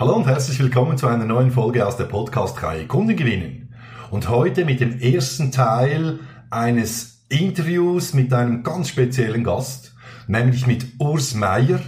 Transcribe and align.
Hallo 0.00 0.16
und 0.16 0.26
herzlich 0.26 0.58
willkommen 0.58 0.96
zu 0.96 1.06
einer 1.08 1.26
neuen 1.26 1.50
Folge 1.50 1.86
aus 1.86 1.98
der 1.98 2.04
Podcast-Reihe 2.04 2.86
Kunden 2.86 3.16
gewinnen. 3.16 3.74
Und 4.10 4.30
heute 4.30 4.64
mit 4.64 4.80
dem 4.80 4.98
ersten 4.98 5.52
Teil 5.52 6.20
eines 6.48 7.26
Interviews 7.28 8.14
mit 8.14 8.32
einem 8.32 8.62
ganz 8.62 8.88
speziellen 8.88 9.44
Gast, 9.44 9.94
nämlich 10.26 10.66
mit 10.66 10.86
Urs 10.98 11.34
Meier, 11.34 11.80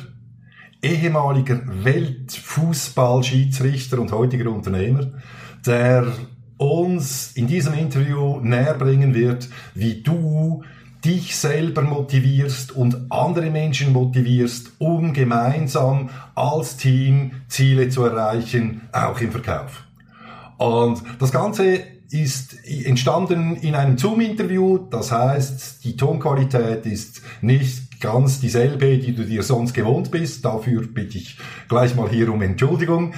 ehemaliger 0.82 1.62
Weltfußballschiedsrichter 1.64 3.98
und 3.98 4.12
heutiger 4.12 4.50
Unternehmer, 4.50 5.12
der 5.64 6.12
uns 6.58 7.32
in 7.32 7.46
diesem 7.46 7.72
Interview 7.72 8.40
näher 8.40 8.74
bringen 8.74 9.14
wird, 9.14 9.48
wie 9.74 10.02
du 10.02 10.62
dich 11.04 11.36
selber 11.36 11.82
motivierst 11.82 12.72
und 12.72 13.10
andere 13.10 13.50
Menschen 13.50 13.92
motivierst, 13.92 14.72
um 14.78 15.12
gemeinsam 15.12 16.10
als 16.34 16.76
Team 16.76 17.32
Ziele 17.48 17.88
zu 17.88 18.04
erreichen, 18.04 18.82
auch 18.92 19.20
im 19.20 19.32
Verkauf. 19.32 19.84
Und 20.58 21.02
das 21.18 21.32
Ganze 21.32 21.80
ist 22.10 22.56
entstanden 22.66 23.56
in 23.56 23.74
einem 23.74 23.96
Zoom-Interview, 23.96 24.78
das 24.90 25.10
heißt, 25.10 25.82
die 25.84 25.96
Tonqualität 25.96 26.84
ist 26.86 27.22
nicht 27.40 28.00
ganz 28.00 28.38
dieselbe, 28.40 28.98
die 28.98 29.14
du 29.14 29.24
dir 29.24 29.42
sonst 29.42 29.72
gewohnt 29.72 30.10
bist. 30.10 30.44
Dafür 30.44 30.86
bitte 30.86 31.18
ich 31.18 31.38
gleich 31.68 31.94
mal 31.94 32.10
hier 32.10 32.30
um 32.30 32.42
Entschuldigung. 32.42 33.14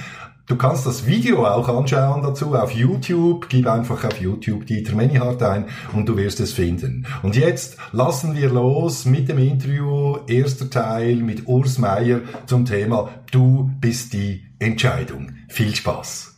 Du 0.47 0.57
kannst 0.57 0.85
das 0.85 1.07
Video 1.07 1.43
auch 1.47 1.67
anschauen 1.67 2.21
dazu 2.21 2.53
auf 2.53 2.69
YouTube. 2.69 3.49
Gib 3.49 3.65
einfach 3.65 4.03
auf 4.03 4.21
YouTube 4.21 4.67
Dieter 4.67 4.95
Menihardt 4.95 5.41
ein 5.41 5.65
und 5.93 6.07
du 6.07 6.17
wirst 6.17 6.39
es 6.39 6.53
finden. 6.53 7.07
Und 7.23 7.35
jetzt 7.35 7.77
lassen 7.91 8.35
wir 8.35 8.49
los 8.51 9.05
mit 9.05 9.27
dem 9.27 9.39
Interview, 9.39 10.17
erster 10.27 10.69
Teil 10.69 11.15
mit 11.15 11.47
Urs 11.47 11.79
Meier 11.79 12.21
zum 12.45 12.63
Thema 12.63 13.09
Du 13.31 13.71
bist 13.81 14.13
die 14.13 14.43
Entscheidung. 14.59 15.31
Viel 15.49 15.73
Spaß! 15.73 16.37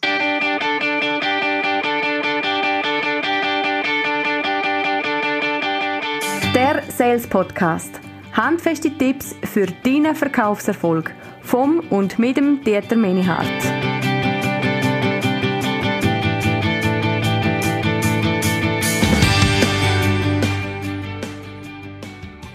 Der 6.56 6.82
Sales 6.96 7.28
Podcast. 7.28 8.00
Handfeste 8.32 8.90
Tipps 8.98 9.36
für 9.44 9.66
deinen 9.66 10.16
Verkaufserfolg 10.16 11.14
vom 11.42 11.80
und 11.90 12.20
mit 12.20 12.38
dem 12.38 12.64
Dieter 12.64 12.96
Menihardt. 12.96 13.97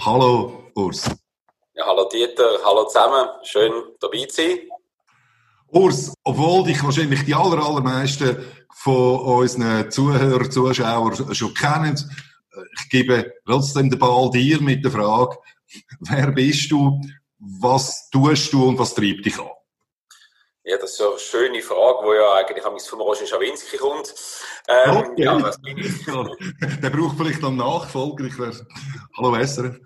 Hallo 0.05 0.69
Urs. 0.75 1.09
Ja, 1.75 1.87
hallo 1.87 2.09
Dieter, 2.13 2.59
hallo 2.65 2.87
zusammen. 2.87 3.29
Schön 3.45 3.71
dabei 4.01 4.27
zu 4.27 4.43
sein. 4.43 4.59
Urs, 5.69 6.13
obwohl 6.25 6.65
dich 6.65 6.83
wahrscheinlich 6.83 7.25
die 7.25 7.33
aller, 7.33 7.65
allermeisten 7.65 8.45
von 8.75 9.21
unseren 9.21 9.89
Zuhörern, 9.93 10.51
Zuschauern 10.51 11.33
schon 11.33 11.55
kennen, 11.55 11.95
ich 12.81 12.89
gebe 12.91 13.33
trotzdem 13.47 13.91
den 13.91 13.99
Ball 14.01 14.29
dir 14.31 14.61
mit 14.61 14.85
der 14.85 14.91
Frage, 14.91 15.37
wer 16.01 16.33
bist 16.33 16.73
du, 16.73 17.01
was 17.39 18.11
tust 18.11 18.53
du 18.53 18.71
und 18.71 18.81
was 18.81 18.95
treibt 18.95 19.25
dich 19.25 19.39
an? 19.39 19.51
Ja, 20.65 20.77
das 20.77 20.91
ist 20.91 20.99
so 20.99 21.11
eine 21.11 21.19
schöne 21.19 21.61
Frage, 21.61 22.07
die 22.07 22.17
ja 22.17 22.35
eigentlich 22.35 22.85
von 22.85 23.01
Roger 23.01 23.27
Schawinski 23.27 23.79
kommt. 23.79 24.15
Ähm, 24.69 24.97
okay. 24.97 25.25
ja, 25.25 25.43
was 25.43 25.61
bin 25.61 25.77
ich? 25.77 26.05
Der 26.81 26.91
braucht 26.91 27.17
vielleicht 27.19 27.43
einen 27.43 27.57
Nachfolger. 27.57 28.27
Ich 28.27 28.39
wär... 28.39 28.53
Hallo 29.17 29.45
SRF. 29.45 29.77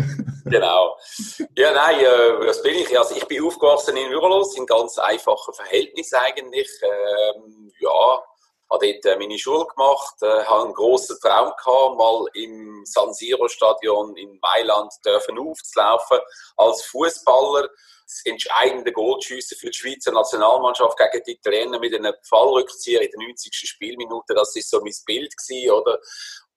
genau. 0.44 0.96
Ja, 1.56 1.72
nein, 1.72 2.00
äh, 2.00 2.46
was 2.46 2.62
bin 2.62 2.74
ich? 2.74 2.98
Also 2.98 3.16
ich 3.16 3.24
bin 3.24 3.42
aufgewachsen 3.44 3.96
in 3.96 4.10
Würlos, 4.10 4.56
in 4.58 4.66
ganz 4.66 4.98
einfachen 4.98 5.54
Verhältnissen 5.54 6.16
eigentlich. 6.16 6.68
Ähm, 6.82 7.72
ja, 7.80 8.20
habe 8.70 8.92
dort 8.92 9.04
äh, 9.04 9.18
meine 9.18 9.38
Schule 9.38 9.66
gemacht, 9.66 10.14
äh, 10.22 10.44
habe 10.44 10.64
einen 10.64 10.74
grossen 10.74 11.16
Traum 11.20 11.52
gehabt, 11.56 11.96
mal 11.96 12.26
im 12.34 12.84
San 12.84 13.12
Siro 13.12 13.48
Stadion 13.48 14.16
in 14.16 14.38
Mailand 14.40 14.92
dürfen 15.04 15.38
aufzulaufen 15.38 16.18
als 16.56 16.82
Fußballer 16.84 17.68
das 18.06 18.22
entscheidende 18.24 18.92
Goal 18.92 19.20
schiessen 19.20 19.58
für 19.58 19.70
die 19.70 19.76
Schweizer 19.76 20.12
Nationalmannschaft 20.12 20.96
gegen 20.96 21.24
die 21.24 21.32
Italiener 21.32 21.80
mit 21.80 21.92
einem 21.92 22.14
Fallrückzieher 22.22 23.02
in 23.02 23.10
der 23.10 23.20
90. 23.20 23.52
Spielminute. 23.52 24.32
Das 24.32 24.54
ist 24.54 24.70
so 24.70 24.80
mein 24.80 24.94
Bild 25.04 25.36
gewesen, 25.36 25.70
oder? 25.72 25.98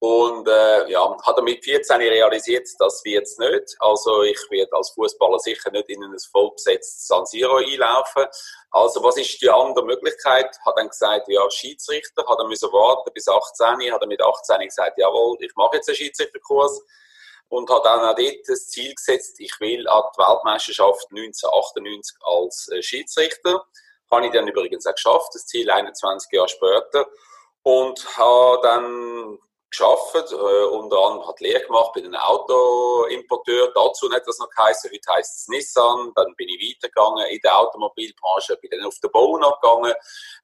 Und 0.02 0.48
äh, 0.48 0.90
ja, 0.90 1.18
hat 1.24 1.36
er 1.36 1.44
mit 1.44 1.62
14 1.62 1.98
realisiert, 1.98 2.70
das 2.80 3.04
wird 3.04 3.24
es 3.24 3.38
nicht. 3.38 3.76
Also 3.80 4.24
ich 4.24 4.40
werde 4.50 4.74
als 4.74 4.92
Fußballer 4.92 5.40
sicher 5.40 5.72
nicht 5.72 5.90
in 5.90 6.02
ein 6.02 6.16
vollbesetztes 6.32 7.06
San 7.06 7.26
Siro 7.26 7.58
einlaufen. 7.58 8.26
Also 8.72 9.04
was 9.04 9.18
ist 9.18 9.42
die 9.42 9.50
andere 9.50 9.84
Möglichkeit? 9.84 10.58
Hat 10.66 10.78
dann 10.78 10.88
gesagt, 10.88 11.28
ja, 11.28 11.42
Schiedsrichter. 11.52 12.26
Hat 12.26 12.40
er 12.40 12.48
müssen 12.48 12.72
warten 12.72 13.12
bis 13.14 13.28
18. 13.28 13.92
Hat 13.92 14.02
er 14.02 14.08
mit 14.08 14.22
18 14.22 14.60
gesagt, 14.60 14.98
jawohl, 14.98 15.36
ich 15.42 15.54
mache 15.56 15.76
jetzt 15.76 15.90
einen 15.90 15.98
Schiedsrichterkurs 15.98 16.82
und 17.50 17.70
hat 17.70 17.84
dann 17.84 18.00
auch 18.02 18.16
dort 18.16 18.48
das 18.48 18.70
Ziel 18.70 18.94
gesetzt, 18.94 19.40
ich 19.40 19.60
will 19.60 19.86
an 19.88 20.04
die 20.16 20.20
Weltmeisterschaft 20.20 21.08
1998 21.10 22.18
als 22.22 22.70
äh, 22.72 22.82
Schiedsrichter. 22.82 23.66
Habe 24.10 24.28
ich 24.28 24.32
dann 24.32 24.48
übrigens 24.48 24.88
auch 24.88 24.94
geschafft, 24.94 25.32
das 25.34 25.46
Ziel 25.46 25.70
21 25.70 26.32
Jahre 26.32 26.48
später. 26.48 27.06
Und 27.64 28.18
habe 28.18 28.60
dann 28.64 29.40
geschafft, 29.70 30.32
äh, 30.32 30.36
unter 30.36 30.98
anderem 30.98 31.28
hat 31.28 31.40
Lehre 31.40 31.64
gemacht 31.66 31.92
bei 31.94 32.02
einem 32.02 32.16
Autoimporteur. 32.16 33.72
Dazu 33.74 34.12
hat 34.12 34.28
das 34.28 34.40
noch 34.40 34.50
geheißen, 34.50 34.90
heute 34.92 35.14
heisst 35.14 35.38
es 35.38 35.48
Nissan. 35.48 36.12
Dann 36.16 36.36
bin 36.36 36.50
ich 36.50 36.76
weitergegangen 36.76 37.26
in 37.28 37.40
der 37.42 37.58
Automobilbranche, 37.58 38.58
bin 38.58 38.72
dann 38.72 38.86
auf 38.86 39.00
den 39.00 39.12
Bau 39.12 39.34
gegangen, 39.34 39.94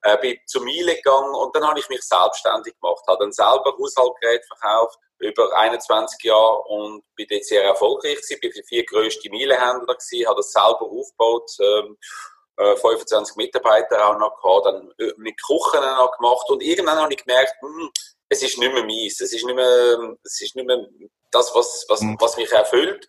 äh, 0.02 0.18
bin 0.18 0.38
zur 0.46 0.62
Miele 0.62 0.96
gegangen 0.96 1.34
und 1.34 1.54
dann 1.54 1.66
habe 1.66 1.78
ich 1.80 1.88
mich 1.88 2.02
selbstständig 2.02 2.74
gemacht, 2.80 3.04
habe 3.06 3.24
dann 3.24 3.32
selber 3.32 3.74
Haushaltgeräte 3.78 4.46
verkauft, 4.46 4.98
über 5.18 5.56
21 5.56 6.22
Jahre 6.24 6.62
und 6.62 7.02
bin 7.14 7.26
dort 7.28 7.44
sehr 7.44 7.64
erfolgreich 7.64 8.16
gewesen, 8.16 8.38
bin 8.40 8.52
der 8.54 8.64
vier 8.64 8.84
grösste 8.84 9.30
Mielehändler 9.30 9.94
gewesen, 9.94 10.26
habe 10.26 10.36
das 10.36 10.52
selber 10.52 10.82
aufgebaut, 10.82 11.50
ähm, 11.60 11.96
25 12.58 13.36
äh, 13.36 13.42
Mitarbeiter 13.42 14.08
auch 14.08 14.18
noch 14.18 14.40
gehabt, 14.40 14.66
dann 14.66 14.92
mit 15.18 15.40
Kuchen 15.42 15.80
noch 15.80 16.16
gemacht 16.16 16.48
und 16.48 16.62
irgendwann 16.62 16.98
habe 16.98 17.12
ich 17.12 17.22
gemerkt, 17.22 17.52
hm, 17.60 17.90
es 18.28 18.42
ist 18.42 18.58
nicht 18.58 18.72
mehr 18.72 18.84
meins, 18.84 19.20
es 19.20 19.32
ist 19.32 19.44
nicht 19.44 19.54
mehr, 19.54 20.16
es 20.24 20.40
ist 20.40 20.56
nicht 20.56 20.66
mehr 20.66 20.86
das, 21.30 21.54
was, 21.54 21.84
was, 21.88 22.00
mhm. 22.00 22.16
was 22.20 22.36
mich 22.36 22.50
erfüllt. 22.50 23.08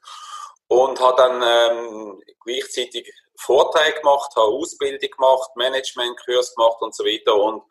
Und 0.69 0.99
habe 0.99 1.15
dann 1.15 1.41
ähm, 1.41 2.21
gleichzeitig 2.43 3.09
Vorträge 3.39 3.99
gemacht, 3.99 4.35
habe 4.35 4.47
Ausbildung 4.47 5.09
gemacht, 5.09 5.49
Managementkurs 5.55 6.53
gemacht 6.55 6.81
und 6.81 6.93
so 6.93 7.05
weiter. 7.05 7.35
Und 7.35 7.63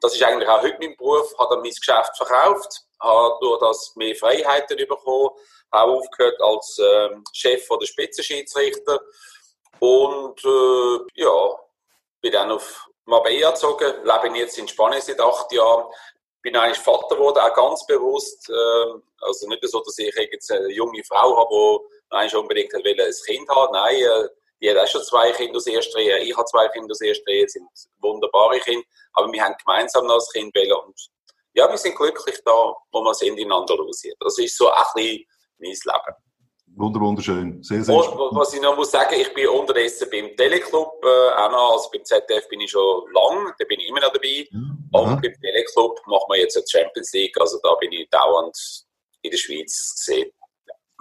das 0.00 0.14
ist 0.14 0.22
eigentlich 0.22 0.48
auch 0.48 0.62
heute 0.62 0.76
mein 0.80 0.96
Beruf, 0.96 1.32
habe 1.38 1.54
dann 1.54 1.62
mein 1.62 1.72
Geschäft 1.72 2.16
verkauft, 2.16 2.82
habe 3.00 3.38
durch 3.40 3.60
das 3.60 3.92
mehr 3.96 4.14
Freiheiten 4.14 4.76
bekommen, 4.76 5.30
auch 5.70 5.88
aufgehört 5.88 6.40
als 6.42 6.78
ähm, 6.78 7.24
Chef 7.32 7.66
der 7.68 7.86
Spitzenschiedsrichter. 7.86 9.00
Und 9.78 10.44
äh, 10.44 10.98
ja, 11.14 11.56
bin 12.20 12.32
dann 12.32 12.52
auf 12.52 12.86
Marbella 13.06 13.50
gezogen, 13.50 13.94
lebe 14.04 14.38
jetzt 14.38 14.58
in 14.58 14.68
Spanien 14.68 15.00
seit 15.00 15.20
acht 15.20 15.50
Jahren, 15.52 15.86
bin 16.42 16.56
eigentlich 16.56 16.78
Vater 16.78 17.16
geworden, 17.16 17.38
auch 17.38 17.54
ganz 17.54 17.86
bewusst, 17.86 18.50
äh, 18.50 19.00
also 19.20 19.48
nicht 19.48 19.66
so, 19.68 19.80
dass 19.80 19.98
ich 19.98 20.14
jetzt 20.14 20.50
eine 20.50 20.68
junge 20.68 21.02
Frau 21.04 21.36
habe, 21.36 21.48
die 21.50 22.14
eigentlich 22.14 22.36
unbedingt 22.36 22.74
ein 22.74 22.82
Kind 22.82 23.48
haben 23.48 23.72
nein, 23.72 23.96
äh, 23.96 24.28
die 24.60 24.70
hat 24.70 24.76
auch 24.76 24.86
schon 24.86 25.02
zwei 25.02 25.32
Kinder 25.32 25.56
aus 25.56 25.66
erster 25.66 25.98
Ehe, 25.98 26.18
ich 26.18 26.36
habe 26.36 26.44
zwei 26.46 26.68
Kinder 26.68 26.90
aus 26.90 27.00
erster 27.00 27.30
Ehe, 27.30 27.48
sind 27.48 27.68
wunderbare 28.00 28.60
Kinder, 28.60 28.86
aber 29.14 29.32
wir 29.32 29.42
haben 29.42 29.56
gemeinsam 29.64 30.06
noch 30.06 30.18
ein 30.18 30.32
Kind 30.32 30.54
wählen 30.54 30.76
und 30.86 31.00
ja, 31.54 31.68
wir 31.68 31.76
sind 31.76 31.96
glücklich 31.96 32.40
da, 32.44 32.74
wo 32.92 33.02
wir 33.02 33.14
sind 33.14 33.38
in 33.38 33.52
Andalusien. 33.52 34.14
Das 34.20 34.38
ist 34.38 34.56
so 34.56 34.70
ein 34.70 34.84
bisschen 34.94 35.26
mein 35.58 35.70
Leben. 35.70 36.16
Wunder, 36.76 37.00
wunderschön. 37.00 37.62
Sehr, 37.62 37.84
sehr 37.84 37.94
und, 37.94 38.36
was 38.36 38.54
ich 38.54 38.60
noch 38.60 38.76
muss 38.76 38.90
sagen, 38.90 39.14
ich 39.20 39.32
bin 39.34 39.46
unterdessen 39.48 40.08
beim 40.10 40.34
Teleclub 40.36 41.04
äh, 41.04 41.40
auch 41.40 41.50
noch, 41.50 41.72
also 41.74 41.90
beim 41.92 42.04
ZDF 42.04 42.48
bin 42.48 42.60
ich 42.60 42.70
schon 42.70 43.02
lang, 43.12 43.52
da 43.58 43.64
bin 43.66 43.78
ich 43.78 43.88
immer 43.88 44.00
noch 44.00 44.12
dabei. 44.12 44.48
Ja. 44.50 44.58
Und 45.00 45.22
beim 45.22 45.34
Teleclub 45.40 46.00
machen 46.06 46.26
wir 46.28 46.38
jetzt 46.38 46.56
eine 46.56 46.64
Champions 46.66 47.12
League, 47.12 47.36
also 47.38 47.58
da 47.62 47.74
bin 47.74 47.92
ich 47.92 48.08
dauernd 48.10 48.56
in 49.20 49.30
der 49.30 49.38
Schweiz 49.38 49.94
gesehen. 49.96 50.30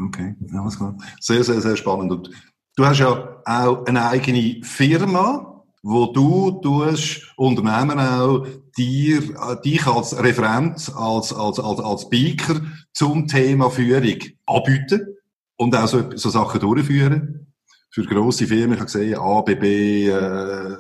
Okay, 0.08 0.36
alles 0.58 0.78
klar. 0.78 0.98
Sehr, 1.20 1.44
sehr, 1.44 1.62
sehr 1.62 1.78
spannend. 1.78 2.12
Und 2.12 2.30
du 2.76 2.86
hast 2.86 3.00
ja 3.00 3.42
auch 3.46 3.86
eine 3.86 4.08
eigene 4.10 4.62
Firma 4.64 5.48
wo 5.84 6.06
du 6.06 6.60
tust, 6.62 7.34
Unternehmen 7.38 8.00
auch, 8.00 8.46
dir, 8.78 9.22
dich 9.66 9.88
als 9.88 10.16
Referent, 10.16 10.92
als, 10.96 11.34
als, 11.34 11.60
als, 11.60 11.80
als 11.80 12.02
Speaker 12.04 12.62
zum 12.94 13.28
Thema 13.28 13.72
Führung 13.72 14.20
anbieten 14.46 15.18
und 15.62 15.76
auch 15.76 15.88
so, 15.88 16.10
so 16.16 16.30
Sachen 16.32 16.60
durchführen. 16.60 17.54
Für 17.92 18.04
grosse 18.04 18.48
Firmen, 18.48 18.74
ich 18.74 18.80
habe 18.80 18.86
gesehen, 18.86 19.20
ABB, 19.20 19.64
äh, 20.10 20.76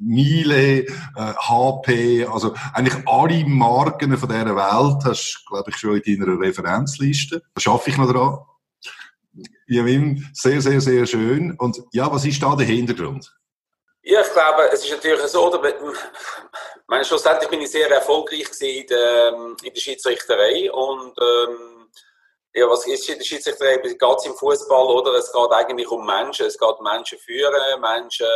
Miele, 0.00 0.78
äh, 0.80 0.86
HP, 1.16 2.26
also 2.26 2.54
eigentlich 2.72 3.06
alle 3.06 3.44
Marken 3.46 4.16
von 4.16 4.28
dieser 4.28 4.56
Welt 4.56 5.04
hast 5.04 5.44
du, 5.46 5.50
glaube 5.50 5.70
ich, 5.70 5.76
schon 5.76 6.00
in 6.00 6.20
deiner 6.20 6.40
Referenzliste. 6.40 7.40
Da 7.54 7.60
schaffe 7.60 7.90
ich 7.90 7.96
noch 7.96 8.10
dran. 8.10 8.38
Ja, 9.68 9.84
sehr, 10.32 10.60
sehr, 10.60 10.80
sehr 10.80 11.06
schön. 11.06 11.52
Und 11.58 11.80
ja, 11.92 12.10
was 12.10 12.24
ist 12.24 12.42
da 12.42 12.56
der 12.56 12.66
Hintergrund? 12.66 13.32
Ja, 14.02 14.22
ich 14.22 14.32
glaube, 14.32 14.70
es 14.72 14.84
ist 14.84 14.90
natürlich 14.90 15.20
so, 15.28 15.46
oder, 15.46 15.62
meine, 16.88 17.04
schlussendlich 17.04 17.48
bin 17.48 17.60
ich 17.60 17.70
sehr 17.70 17.90
erfolgreich 17.90 18.50
in 18.60 18.86
der, 18.88 19.34
in 19.62 19.72
der 19.72 19.80
Schiedsrichterei 19.80 20.70
und 20.72 21.14
ähm, 21.18 21.73
ja, 22.56 22.70
was 22.70 22.86
ist 22.86 23.08
der 23.08 23.20
Schiedsrichterei? 23.20 23.78
Geht 23.78 24.26
im 24.26 24.34
Fußball 24.34 24.86
oder? 24.86 25.14
Es 25.14 25.32
geht 25.32 25.50
eigentlich 25.50 25.88
um 25.88 26.06
Menschen. 26.06 26.46
Es 26.46 26.56
geht 26.56 26.80
Menschen 26.80 27.18
führen, 27.18 27.80
Menschen 27.80 28.28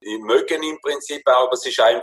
äh, 0.00 0.18
mögen 0.18 0.62
im 0.64 0.80
Prinzip 0.80 1.22
auch, 1.28 1.44
aber 1.44 1.52
es 1.52 1.64
ist 1.64 1.80
auch 1.80 1.88
im 1.88 2.02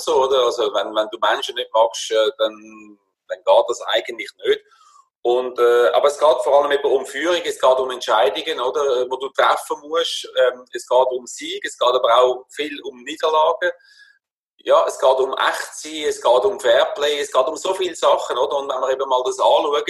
so, 0.00 0.24
oder? 0.24 0.46
Also 0.46 0.74
wenn, 0.74 0.92
wenn 0.92 1.08
du 1.12 1.18
Menschen 1.22 1.54
nicht 1.54 1.70
magst, 1.72 2.10
äh, 2.10 2.30
dann, 2.38 2.98
dann 3.28 3.38
geht 3.38 3.64
das 3.68 3.82
eigentlich 3.82 4.30
nicht. 4.44 4.60
Und, 5.22 5.58
äh, 5.60 5.88
aber 5.90 6.08
es 6.08 6.18
geht 6.18 6.42
vor 6.42 6.60
allem 6.60 6.72
eben 6.72 6.90
um 6.90 7.06
Führung, 7.06 7.40
es 7.44 7.60
geht 7.60 7.78
um 7.78 7.90
Entscheidungen, 7.92 8.60
oder, 8.60 9.08
wo 9.08 9.16
du 9.16 9.28
treffen 9.28 9.76
musst. 9.88 10.28
Ähm, 10.36 10.64
es 10.72 10.88
geht 10.88 11.08
um 11.12 11.24
Sieg, 11.26 11.64
es 11.64 11.78
geht 11.78 11.94
aber 11.94 12.18
auch 12.18 12.46
viel 12.50 12.82
um 12.82 13.00
Niederlagen. 13.04 13.70
Ja, 14.56 14.84
es 14.88 14.98
geht 14.98 15.18
um 15.18 15.34
Echtsein, 15.34 16.08
es 16.08 16.20
geht 16.20 16.44
um 16.44 16.58
Fairplay, 16.58 17.20
es 17.20 17.30
geht 17.30 17.46
um 17.46 17.56
so 17.56 17.74
viele 17.74 17.94
Sachen, 17.94 18.36
oder? 18.36 18.56
Und 18.56 18.68
wenn 18.68 18.80
wir 18.80 18.90
eben 18.90 19.08
mal 19.08 19.22
das 19.24 19.38
anschauen, 19.38 19.84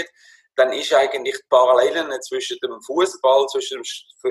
dann 0.57 0.73
ist 0.73 0.93
eigentlich 0.93 1.37
die 1.37 1.47
Parallelen 1.49 2.11
zwischen 2.23 2.59
dem 2.63 2.81
Fußball, 2.83 3.47
zwischen, 3.49 3.83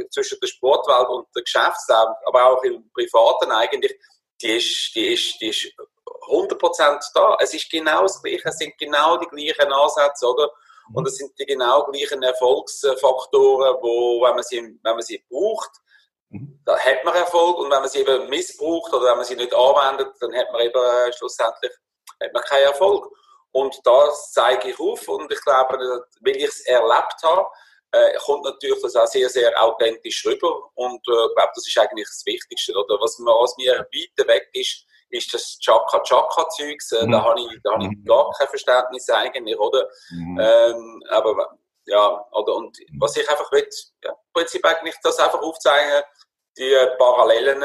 zwischen 0.09 0.39
der 0.39 0.47
Sportwelt 0.47 1.09
und 1.09 1.27
der 1.35 1.43
Geschäftswelt, 1.43 2.15
aber 2.25 2.45
auch 2.45 2.63
im 2.63 2.89
Privaten 2.93 3.51
eigentlich, 3.51 3.93
die 4.41 4.57
ist, 4.57 4.95
die 4.95 5.13
ist, 5.13 5.41
die 5.41 5.49
ist 5.49 5.67
100% 6.29 7.03
da. 7.13 7.37
Es 7.39 7.53
ist 7.53 7.69
genau 7.69 8.03
das 8.03 8.21
Gleiche, 8.21 8.49
es 8.49 8.57
sind 8.57 8.77
genau 8.77 9.17
die 9.17 9.27
gleichen 9.27 9.71
Ansätze, 9.71 10.27
oder? 10.27 10.49
Und 10.93 11.07
es 11.07 11.17
sind 11.17 11.31
die 11.39 11.45
genau 11.45 11.85
gleichen 11.85 12.21
Erfolgsfaktoren, 12.23 13.77
wo, 13.81 14.21
wenn 14.21 14.35
man 14.35 14.43
sie, 14.43 14.57
wenn 14.57 14.93
man 14.93 15.01
sie 15.01 15.23
braucht, 15.29 15.71
mhm. 16.29 16.61
da 16.65 16.77
hat 16.77 17.03
man 17.05 17.15
Erfolg. 17.15 17.57
Und 17.57 17.71
wenn 17.71 17.79
man 17.79 17.89
sie 17.89 17.99
eben 17.99 18.29
missbraucht 18.29 18.93
oder 18.93 19.11
wenn 19.11 19.17
man 19.17 19.25
sie 19.25 19.35
nicht 19.35 19.53
anwendet, 19.53 20.13
dann 20.19 20.35
hat 20.35 20.51
man 20.51 20.61
eben 20.61 20.83
äh, 20.83 21.13
schlussendlich 21.13 21.71
hat 22.21 22.33
man 22.33 22.43
keinen 22.43 22.65
Erfolg. 22.65 23.07
Und 23.53 23.79
das 23.85 24.31
zeige 24.31 24.69
ich 24.71 24.79
auf. 24.79 25.07
Und 25.07 25.31
ich 25.31 25.41
glaube, 25.41 25.77
weil 26.21 26.35
ich 26.35 26.43
es 26.43 26.61
erlebt 26.61 27.23
habe, 27.23 27.47
äh, 27.91 28.17
kommt 28.17 28.43
natürlich 28.43 28.81
das 28.81 28.95
auch 28.95 29.05
sehr, 29.05 29.29
sehr 29.29 29.63
authentisch 29.63 30.25
rüber. 30.25 30.69
Und 30.73 31.07
äh, 31.07 31.27
ich 31.27 31.35
glaube, 31.35 31.51
das 31.55 31.67
ist 31.67 31.77
eigentlich 31.77 32.07
das 32.07 32.23
Wichtigste. 32.25 32.73
Oder? 32.73 32.99
Was, 32.99 33.19
was 33.19 33.55
mir 33.57 33.87
weiter 33.93 34.27
weg 34.27 34.49
ist, 34.53 34.85
ist 35.09 35.31
das 35.33 35.59
Chaka-Chaka-Zeugs. 35.59 36.91
Äh, 36.93 37.05
mhm. 37.05 37.11
Da 37.11 37.23
habe 37.23 37.39
ich, 37.39 37.59
da 37.63 37.71
hab 37.73 37.81
ich 37.81 38.05
gar 38.05 38.31
kein 38.37 38.47
Verständnis 38.47 39.09
eigentlich, 39.09 39.59
oder? 39.59 39.87
Mhm. 40.09 40.39
Ähm, 40.41 41.03
aber 41.09 41.57
ja, 41.85 42.25
oder, 42.31 42.55
und 42.55 42.75
was 42.99 43.15
ich 43.17 43.29
einfach 43.29 43.51
will, 43.51 43.67
ja, 44.03 44.11
im 44.11 44.33
Prinzip 44.33 44.65
eigentlich 44.65 44.95
das 45.03 45.19
einfach 45.19 45.41
aufzeigen, 45.41 46.03
die 46.57 46.75
Parallelen. 46.97 47.63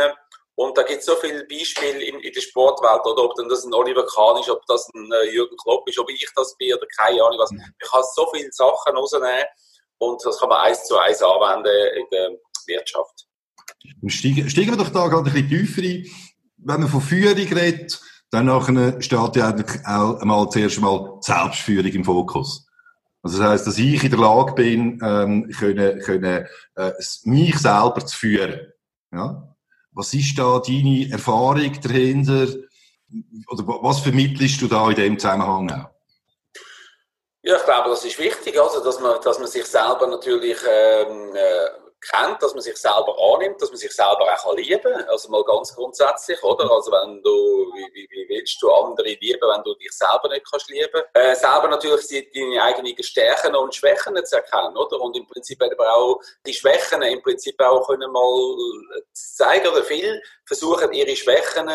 Und 0.59 0.77
da 0.77 0.83
gibt 0.83 0.99
es 0.99 1.07
so 1.07 1.15
viele 1.15 1.45
Beispiele 1.45 2.03
in, 2.03 2.19
in, 2.19 2.33
der 2.33 2.41
Sportwelt, 2.41 3.07
oder 3.07 3.23
ob 3.23 3.35
denn 3.37 3.49
das 3.49 3.65
ein 3.65 3.73
Oliver 3.73 4.05
Kahn 4.07 4.41
ist, 4.41 4.51
ob 4.51 4.67
das 4.67 4.89
ein 4.93 5.09
äh, 5.13 5.33
Jürgen 5.33 5.57
Klopp 5.57 5.89
ist, 5.89 6.01
ob 6.01 6.11
ich 6.11 6.27
das 6.35 6.57
bin 6.57 6.75
oder 6.75 6.87
keine 6.99 7.23
Ahnung 7.23 7.39
was. 7.39 7.53
Mhm. 7.53 7.63
Ich 7.81 7.89
kann 7.89 8.03
so 8.17 8.29
viele 8.35 8.51
Sachen 8.51 8.97
rausnehmen 8.97 9.45
und 9.99 10.21
das 10.25 10.41
kann 10.41 10.49
man 10.49 10.59
eins 10.63 10.85
zu 10.85 10.99
eins 10.99 11.23
anwenden 11.23 11.97
in 11.97 12.07
der 12.11 12.31
Wirtschaft. 12.67 13.27
Steigen, 14.09 14.51
steigen 14.51 14.71
wir 14.73 14.85
doch 14.85 14.91
da 14.91 15.07
gerade 15.07 15.31
ein 15.31 15.33
bisschen 15.33 15.49
tiefer 15.49 15.83
ein 15.83 16.05
wenn 16.59 16.81
man 16.81 16.89
von 16.89 17.01
Führung 17.01 17.37
redet, 17.37 18.01
dann 18.33 18.47
nachher 18.47 19.01
steht 19.01 19.37
ja 19.37 19.49
eigentlich 19.51 19.87
auch 19.87 20.21
einmal 20.21 20.51
zuerst 20.51 20.77
einmal 20.77 21.19
Selbstführung 21.21 21.93
im 21.93 22.05
Fokus. 22.05 22.67
Also 23.23 23.39
das 23.39 23.49
heisst, 23.49 23.67
dass 23.69 23.79
ich 23.79 24.03
in 24.03 24.11
der 24.11 24.19
Lage 24.19 24.55
bin, 24.55 24.99
ähm, 25.03 25.49
können, 25.57 26.01
können, 26.01 26.47
äh, 26.75 26.93
mich 27.25 27.59
selber 27.59 28.05
zu 28.05 28.17
führen. 28.17 28.73
Ja? 29.13 29.48
Was 29.99 30.15
ist 30.15 30.39
da 30.39 30.61
deine 30.65 31.11
Erfahrung 31.11 31.73
dahinter? 31.83 32.47
Oder 33.49 33.67
was 33.83 33.99
vermittelst 33.99 34.63
du 34.63 34.69
da 34.69 34.89
in 34.91 34.95
dem 34.95 35.19
Zusammenhang 35.19 35.69
auch? 35.73 35.91
Ja, 37.43 37.57
ich 37.57 37.65
glaube, 37.65 37.91
das 37.91 38.05
ist 38.05 38.17
wichtig, 38.17 38.57
also, 38.61 38.85
dass, 38.85 39.01
man, 39.01 39.21
dass 39.25 39.41
man 39.41 39.49
sich 39.49 39.65
selber 39.65 40.07
natürlich 40.07 40.57
ähm, 40.69 41.35
äh, 41.35 41.88
kennt, 42.01 42.43
dass 42.43 42.55
man 42.55 42.63
sich 42.63 42.77
selber 42.77 43.17
annimmt, 43.19 43.61
dass 43.61 43.71
man 43.71 43.79
sich 43.79 43.93
selber 43.93 44.27
auch 44.33 44.55
lieben 44.55 44.81
kann. 44.81 45.09
Also 45.09 45.29
mal 45.31 45.45
ganz 45.45 45.75
grundsätzlich, 45.75 46.43
oder? 46.43 46.71
Also 46.71 46.91
wenn 46.93 47.23
du, 47.23 47.31
wie, 47.75 47.89
wie, 47.93 48.09
wie 48.11 48.29
willst 48.29 48.61
du 48.63 48.71
andere 48.71 49.09
lieben, 49.09 49.41
wenn 49.41 49.63
du 49.63 49.75
dich 49.75 49.93
selber 49.93 50.29
nicht 50.29 50.49
kannst 50.51 50.71
lieben? 50.71 51.03
Äh, 51.15 51.35
selber 51.35 51.69
natürlich 51.69 52.31
deine 52.33 52.63
eigenen 52.63 53.03
Stärken 53.03 53.55
und 53.57 53.75
Schwächen 53.75 54.25
zu 54.25 54.37
erkennen, 54.37 54.77
oder? 54.77 55.01
Und 55.01 55.17
im 55.17 55.27
Prinzip 55.27 55.63
aber 55.63 55.95
auch 55.95 56.21
die 56.47 56.55
Schwächen 56.55 57.03
im 57.03 57.23
Prinzip 57.23 57.61
auch 57.61 57.87
können 57.87 58.11
mal 58.11 58.57
zeigen, 59.13 59.69
oder 59.69 59.83
viel 59.85 60.23
versuchen 60.47 60.93
ihre 60.93 61.17
Schwächen 61.17 61.69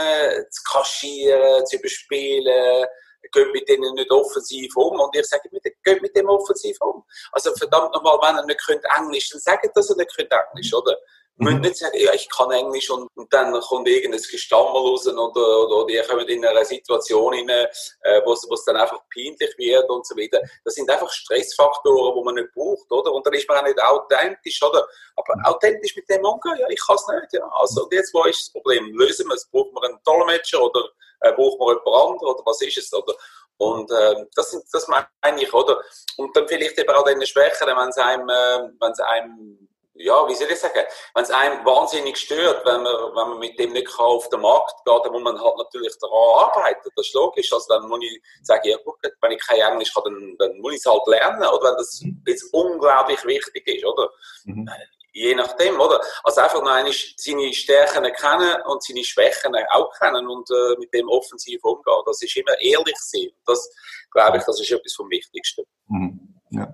zu 0.49 0.63
kaschieren, 0.63 1.65
zu 1.65 1.77
überspielen, 1.77 2.85
geht 3.31 3.53
mit 3.53 3.67
denen 3.67 3.93
nicht 3.93 4.11
offensiv 4.11 4.75
um. 4.75 4.99
Und 4.99 5.15
ich 5.15 5.25
sage, 5.25 5.49
geht 5.83 6.01
mit 6.01 6.15
dem 6.15 6.27
offensiv 6.27 6.77
um. 6.81 7.03
Also 7.31 7.53
verdammt 7.55 7.93
nochmal, 7.93 8.17
wenn 8.21 8.37
ihr 8.41 8.45
nicht 8.45 8.65
könnt 8.65 8.83
Englisch, 8.97 9.29
dann 9.29 9.39
sagt 9.39 9.75
dass 9.75 9.89
ihr 9.89 9.95
nicht 9.95 10.15
könnt 10.15 10.31
Englisch, 10.31 10.73
oder? 10.73 10.97
Mhm. 11.37 11.45
müssen 11.45 11.61
nicht 11.61 11.77
sagen, 11.77 11.97
ja, 11.97 12.13
ich 12.13 12.29
kann 12.29 12.51
Englisch 12.51 12.89
und, 12.91 13.09
und 13.15 13.33
dann 13.33 13.59
kommt 13.61 13.87
irgendein 13.87 14.21
Gestammel 14.21 14.71
raus 14.71 15.07
oder, 15.07 15.19
oder, 15.19 15.69
oder 15.69 15.89
ihr 15.89 16.03
kommt 16.03 16.29
in 16.29 16.45
eine 16.45 16.63
Situation 16.63 17.33
rein, 17.33 17.49
äh, 17.49 18.21
wo 18.23 18.33
es 18.33 18.65
dann 18.65 18.77
einfach 18.77 18.99
peinlich 19.11 19.57
wird 19.57 19.89
und 19.89 20.05
so 20.05 20.15
weiter. 20.15 20.39
Das 20.63 20.75
sind 20.75 20.89
einfach 20.91 21.09
Stressfaktoren, 21.09 22.15
die 22.15 22.23
man 22.23 22.35
nicht 22.35 22.53
braucht, 22.53 22.91
oder? 22.91 23.11
Und 23.11 23.25
dann 23.25 23.33
ist 23.33 23.47
man 23.47 23.57
auch 23.57 23.63
nicht 23.63 23.81
authentisch, 23.81 24.61
oder? 24.61 24.87
Aber 25.15 25.35
mhm. 25.37 25.45
authentisch 25.45 25.95
mit 25.95 26.07
dem 26.07 26.23
umgehen, 26.23 26.57
ja, 26.59 26.69
ich 26.69 26.81
kann 26.85 26.97
es 26.97 27.07
nicht, 27.07 27.33
ja. 27.33 27.49
Also, 27.55 27.83
und 27.83 27.93
jetzt, 27.93 28.13
wo 28.13 28.23
ist 28.25 28.41
das 28.41 28.51
Problem? 28.51 28.93
Lösen 28.93 29.27
wir 29.27 29.35
es? 29.35 29.49
Braucht 29.49 29.73
man 29.73 29.85
einen 29.85 29.99
Dolmetscher 30.05 30.61
oder 30.61 30.87
äh, 31.23 31.33
braucht 31.33 31.59
man 31.59 31.69
jemand 31.69 31.87
anderen 31.87 32.35
oder 32.35 32.45
was 32.45 32.61
ist 32.61 32.77
es, 32.77 32.93
oder? 32.93 33.13
Und 33.57 33.91
äh, 33.91 34.25
das, 34.35 34.51
sind, 34.51 34.63
das 34.71 34.87
meine 34.87 35.41
ich, 35.41 35.53
oder? 35.53 35.81
Und 36.17 36.35
dann 36.35 36.47
vielleicht 36.47 36.77
eben 36.77 36.89
auch 36.89 37.05
den 37.05 37.25
Schwächeren, 37.25 37.77
wenn 37.77 37.89
es 37.89 37.97
einem, 37.97 38.29
äh, 38.29 38.69
wenn 38.79 38.91
es 38.91 38.99
einem 38.99 39.69
ja, 39.95 40.27
wie 40.27 40.33
soll 40.33 40.49
ich 40.49 40.59
sagen, 40.59 40.81
wenn 41.13 41.23
es 41.23 41.29
einem 41.29 41.63
wahnsinnig 41.65 42.17
stört, 42.17 42.65
wenn 42.65 42.81
man, 42.81 42.93
wenn 42.93 43.29
man 43.29 43.39
mit 43.39 43.59
dem 43.59 43.73
nicht 43.73 43.87
auf 43.99 44.27
den 44.29 44.41
Markt 44.41 44.83
geht, 44.85 45.05
dann 45.05 45.11
muss 45.11 45.21
man 45.21 45.39
halt 45.39 45.55
natürlich 45.57 45.93
daran 45.99 46.49
arbeiten. 46.49 46.89
Das 46.95 47.07
ist 47.07 47.13
logisch. 47.13 47.53
Also 47.53 47.65
dann 47.69 47.87
muss 47.87 47.99
ich 48.01 48.21
sagen, 48.41 48.67
ja 48.69 48.77
gut, 48.83 48.95
wenn 49.21 49.31
ich 49.31 49.41
kein 49.45 49.59
Englisch 49.59 49.93
kann, 49.93 50.03
dann, 50.05 50.35
dann 50.39 50.59
muss 50.61 50.73
ich 50.73 50.79
es 50.79 50.85
halt 50.85 51.05
lernen, 51.05 51.47
oder 51.47 51.69
wenn 51.69 51.77
das 51.77 52.01
mhm. 52.01 52.23
jetzt 52.25 52.51
unglaublich 52.53 53.23
wichtig 53.25 53.67
ist, 53.67 53.85
oder? 53.85 54.09
Mhm. 54.45 54.67
Je 55.13 55.35
nachdem, 55.35 55.79
oder? 55.79 56.01
Also 56.23 56.41
einfach 56.41 56.61
noch 56.61 56.71
einmal 56.71 56.91
seine 57.17 57.53
Stärken 57.53 58.03
kennen 58.03 58.55
und 58.65 58.83
seine 58.83 59.03
Schwächen 59.03 59.55
auch 59.71 59.91
kennen 59.99 60.27
und 60.27 60.49
äh, 60.49 60.79
mit 60.79 60.93
dem 60.93 61.07
offensiv 61.07 61.63
umgehen. 61.63 62.01
Das 62.05 62.21
ist 62.21 62.35
immer 62.35 62.59
ehrlich 62.59 62.97
sein. 62.97 63.29
Das, 63.45 63.69
glaube 64.11 64.37
ich, 64.37 64.43
das 64.43 64.59
ist 64.59 64.71
etwas 64.71 64.93
vom 64.93 65.09
Wichtigsten. 65.09 65.63
Mhm. 65.87 66.19
Ja 66.49 66.67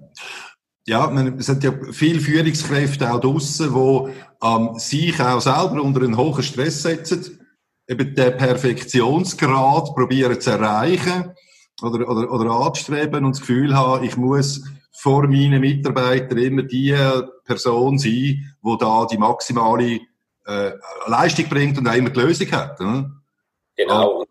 ja, 0.89 1.11
es 1.37 1.45
sind 1.45 1.63
ja 1.63 1.71
viele 1.91 2.19
Führungskräfte 2.19 3.11
auch 3.11 3.21
draussen, 3.21 3.73
die 3.73 4.45
ähm, 4.45 4.79
sich 4.79 5.21
auch 5.21 5.39
selber 5.39 5.83
unter 5.83 6.01
einen 6.01 6.17
hohen 6.17 6.41
Stress 6.41 6.81
setzen, 6.81 7.45
eben 7.87 8.15
den 8.15 8.37
Perfektionsgrad 8.37 9.93
probieren 9.93 10.41
zu 10.41 10.49
erreichen 10.49 11.35
oder, 11.83 12.09
oder, 12.09 12.31
oder 12.31 12.51
anzustreben 12.51 13.23
und 13.23 13.35
das 13.35 13.41
Gefühl 13.41 13.75
haben, 13.75 14.03
ich 14.03 14.17
muss 14.17 14.63
vor 14.91 15.24
meinen 15.24 15.62
Mitarbeitern 15.62 16.38
immer 16.38 16.63
die 16.63 16.96
Person 17.46 17.98
sein, 17.98 18.12
die 18.12 18.77
da 18.79 19.05
die 19.05 19.17
maximale 19.17 20.00
äh, 20.46 20.72
Leistung 21.08 21.48
bringt 21.48 21.77
und 21.77 21.88
auch 21.88 21.93
immer 21.93 22.10
die 22.10 22.19
Lösung 22.19 22.51
hat. 22.51 22.79
Ne? 22.79 23.12
Genau. 23.75 24.25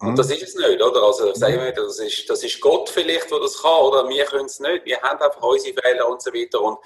Und 0.00 0.18
das 0.18 0.30
ist 0.30 0.42
es 0.42 0.54
nicht, 0.54 0.82
oder? 0.82 1.02
Also 1.02 1.30
ich 1.30 1.36
sage 1.36 1.54
wieder, 1.54 1.84
das 1.84 1.98
ist, 1.98 2.28
das 2.28 2.42
ist 2.42 2.60
Gott 2.60 2.88
vielleicht, 2.88 3.30
der 3.30 3.40
das 3.40 3.60
kann, 3.60 3.80
oder 3.82 4.08
wir 4.08 4.24
können 4.24 4.46
es 4.46 4.60
nicht. 4.60 4.84
Wir 4.84 5.00
haben 5.00 5.20
einfach 5.20 5.40
unsere 5.40 5.80
Fehler 5.80 6.08
und 6.08 6.20
so 6.20 6.32
weiter. 6.32 6.60
Und 6.60 6.78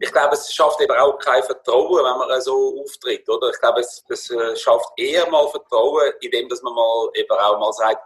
ich 0.00 0.10
glaube, 0.10 0.34
es 0.34 0.52
schafft 0.52 0.80
eben 0.80 0.96
auch 0.96 1.18
kein 1.18 1.42
Vertrauen, 1.42 2.04
wenn 2.04 2.28
man 2.28 2.40
so 2.40 2.80
auftritt, 2.82 3.28
oder? 3.28 3.50
Ich 3.50 3.60
glaube, 3.60 3.80
es, 3.80 4.04
es 4.08 4.30
äh, 4.30 4.56
schafft 4.56 4.88
eher 4.96 5.28
mal 5.30 5.46
Vertrauen, 5.48 6.12
indem 6.20 6.48
dass 6.48 6.62
man 6.62 6.74
mal 6.74 7.10
eben 7.14 7.30
auch 7.30 7.58
mal 7.60 7.72
sagt, 7.72 8.02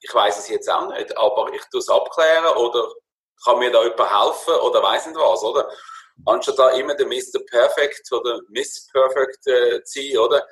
ich 0.00 0.14
weiß 0.14 0.38
es 0.38 0.48
jetzt 0.48 0.70
auch 0.70 0.88
nicht, 0.88 1.16
aber 1.16 1.52
ich 1.52 1.62
tue 1.70 1.80
es 1.80 1.88
abklären 1.88 2.56
oder 2.56 2.88
kann 3.44 3.58
mir 3.58 3.70
da 3.70 3.82
jemand 3.82 4.00
helfen 4.00 4.54
oder 4.60 4.82
weiß 4.82 5.06
nicht 5.06 5.18
was, 5.18 5.42
oder? 5.42 5.68
Anstatt 6.26 6.58
da 6.58 6.70
immer 6.70 6.94
der 6.94 7.06
Mr. 7.06 7.40
Perfect 7.48 8.12
oder 8.12 8.40
Miss 8.48 8.88
Perfect 8.92 9.46
äh, 9.46 9.82
zu 9.84 10.00
sein, 10.00 10.18
oder? 10.18 10.46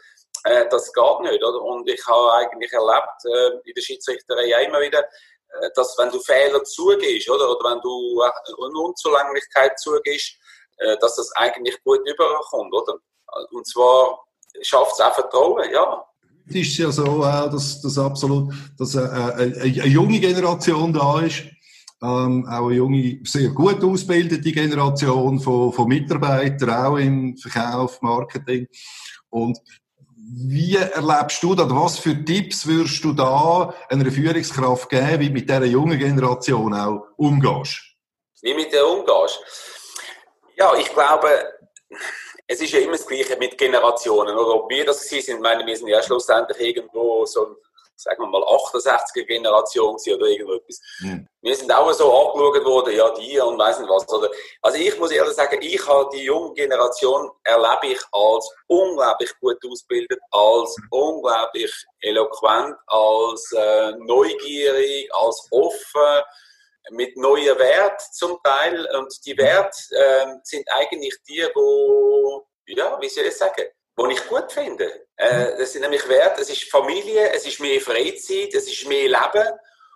Äh, 0.45 0.67
das 0.71 0.93
geht 0.93 1.21
nicht. 1.21 1.43
Oder? 1.43 1.61
Und 1.61 1.89
ich 1.89 2.05
habe 2.07 2.33
eigentlich 2.35 2.73
erlebt 2.73 3.25
äh, 3.25 3.69
in 3.69 3.75
der 3.75 3.83
Schiedsrichterei 3.83 4.65
immer 4.65 4.81
wieder, 4.81 5.01
äh, 5.01 5.71
dass 5.75 5.97
wenn 5.99 6.11
du 6.11 6.21
Fehler 6.21 6.63
zugehst 6.65 7.29
oder, 7.29 7.51
oder 7.51 7.71
wenn 7.71 7.81
du 7.81 8.23
äh, 8.23 8.67
eine 8.67 8.79
Unzulänglichkeit 8.79 9.79
zugehst, 9.79 10.37
äh, 10.79 10.97
dass 10.99 11.17
das 11.17 11.31
eigentlich 11.37 11.83
gut 11.85 12.01
überkommt. 12.09 12.73
Oder? 12.73 12.95
Und 13.51 13.67
zwar 13.67 14.21
schafft 14.63 14.93
es 14.93 15.01
auch 15.01 15.15
Vertrauen, 15.15 15.71
ja. 15.71 16.05
Es 16.49 16.55
ist 16.55 16.79
ja 16.79 16.91
so, 16.91 17.21
dass, 17.21 17.83
dass 17.83 17.99
absolut 17.99 18.55
dass 18.79 18.95
äh, 18.95 19.01
eine, 19.01 19.55
eine 19.61 19.87
junge 19.87 20.19
Generation 20.19 20.95
da 20.95 21.21
ist, 21.21 21.43
ähm, 22.03 22.47
auch 22.49 22.67
eine 22.67 22.75
junge, 22.75 23.21
sehr 23.25 23.49
gut 23.51 23.83
ausgebildete 23.83 24.53
Generation 24.53 25.41
von, 25.41 25.73
von 25.73 25.89
Mitarbeitern, 25.89 26.71
auch 26.71 26.97
im 26.97 27.37
Verkauf, 27.37 28.01
Marketing. 28.03 28.69
Und 29.31 29.59
wie 30.31 30.77
erlebst 30.77 31.43
du 31.43 31.55
das? 31.55 31.71
Was 31.71 31.99
für 31.99 32.25
Tipps 32.25 32.67
würdest 32.67 33.03
du 33.03 33.13
da 33.13 33.75
einer 33.89 34.11
Führungskraft 34.11 34.89
geben, 34.91 35.21
wie 35.21 35.31
mit 35.31 35.49
dieser 35.49 35.65
jungen 35.65 35.99
Generation 35.99 36.75
auch 36.75 37.07
umgehst? 37.17 37.81
Wie 38.43 38.55
mit 38.55 38.73
der 38.73 38.87
umgehst? 38.87 39.41
Ja, 40.57 40.75
ich 40.77 40.93
glaube, 40.93 41.29
es 42.47 42.61
ist 42.61 42.73
ja 42.73 42.81
immer 42.81 42.93
das 42.93 43.07
Gleiche 43.07 43.37
mit 43.37 43.57
Generationen. 43.57 44.37
Oder 44.37 44.55
ob 44.55 44.71
wir 44.71 44.85
das 44.85 45.09
sind, 45.09 45.41
meine, 45.41 45.65
wir 45.67 45.77
sind 45.77 45.89
ja 45.89 46.03
schlussendlich 46.03 46.61
irgendwo 46.61 47.25
so 47.25 47.57
sagen 47.99 48.23
wir 48.23 48.29
mal, 48.29 48.43
68er 48.43 49.25
Generation 49.25 49.97
oder 49.97 50.27
irgendetwas. 50.27 50.81
Mhm. 51.01 51.29
Wir 51.43 51.57
sind 51.57 51.73
auch 51.73 51.93
so 51.93 52.13
angeschaut 52.13 52.65
worden, 52.65 52.97
ja, 52.97 53.11
die 53.11 53.39
und 53.41 53.59
weiss 53.59 53.79
nicht 53.79 53.91
was. 53.91 54.09
Oder, 54.09 54.31
also 54.63 54.79
ich 54.79 54.99
muss 54.99 55.11
ehrlich 55.11 55.35
sagen, 55.35 55.59
ich 55.61 55.87
habe 55.87 56.09
die 56.13 56.25
junge 56.25 56.55
Generation 56.55 57.31
erlebe 57.45 57.89
ich 57.93 58.01
als 58.13 58.51
unglaublich 58.67 59.33
gut 59.41 59.59
ausgebildet, 59.69 60.21
als 60.31 60.77
mhm. 60.79 60.89
unglaublich 60.91 61.73
eloquent, 62.01 62.77
als 62.87 63.53
äh, 63.53 63.93
neugierig, 63.99 65.09
als 65.15 65.49
offen, 65.51 66.23
mit 66.91 67.17
neuen 67.17 67.59
Wert 67.59 68.01
zum 68.13 68.39
Teil. 68.43 68.87
Und 68.97 69.15
die. 69.27 69.37
Werte 69.37 69.79
äh, 69.91 70.27
sind 70.43 70.67
eigentlich 70.71 71.15
die, 71.29 71.47
wo, 71.55 72.47
ja, 72.67 72.99
wie 73.01 73.09
soll 73.09 73.25
ich 73.25 73.37
sagen, 73.37 73.67
die 73.99 74.13
ich 74.13 74.29
gut 74.29 74.53
finde. 74.53 75.07
Äh, 75.17 75.53
mhm. 75.53 75.59
das 75.59 75.73
sind 75.73 75.83
nämlich 75.83 76.09
Werte, 76.09 76.43
es 76.43 76.51
ist 76.51 76.71
Familie, 76.71 77.31
es 77.33 77.47
ist 77.47 77.61
mehr 77.61 77.81
Freizeit, 77.81 78.55
es 78.55 78.69
ist 78.69 78.87
mehr 78.87 79.09
Leben. 79.09 79.49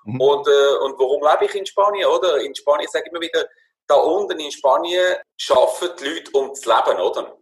Mhm. 0.04 0.20
Und, 0.20 0.48
äh, 0.48 0.76
und 0.82 0.98
warum 0.98 1.22
lebe 1.22 1.44
ich 1.44 1.54
in 1.54 1.66
Spanien, 1.66 2.06
oder? 2.06 2.38
In 2.38 2.54
Spanien 2.54 2.88
sage 2.90 3.04
ich 3.06 3.12
immer 3.12 3.20
wieder, 3.20 3.46
da 3.86 3.94
unten 3.96 4.38
in 4.38 4.50
Spanien 4.50 5.16
arbeiten 5.50 5.96
die 5.98 6.08
Leute 6.08 6.30
um 6.32 6.54
zu 6.54 6.68
leben, 6.68 7.00
oder? 7.00 7.36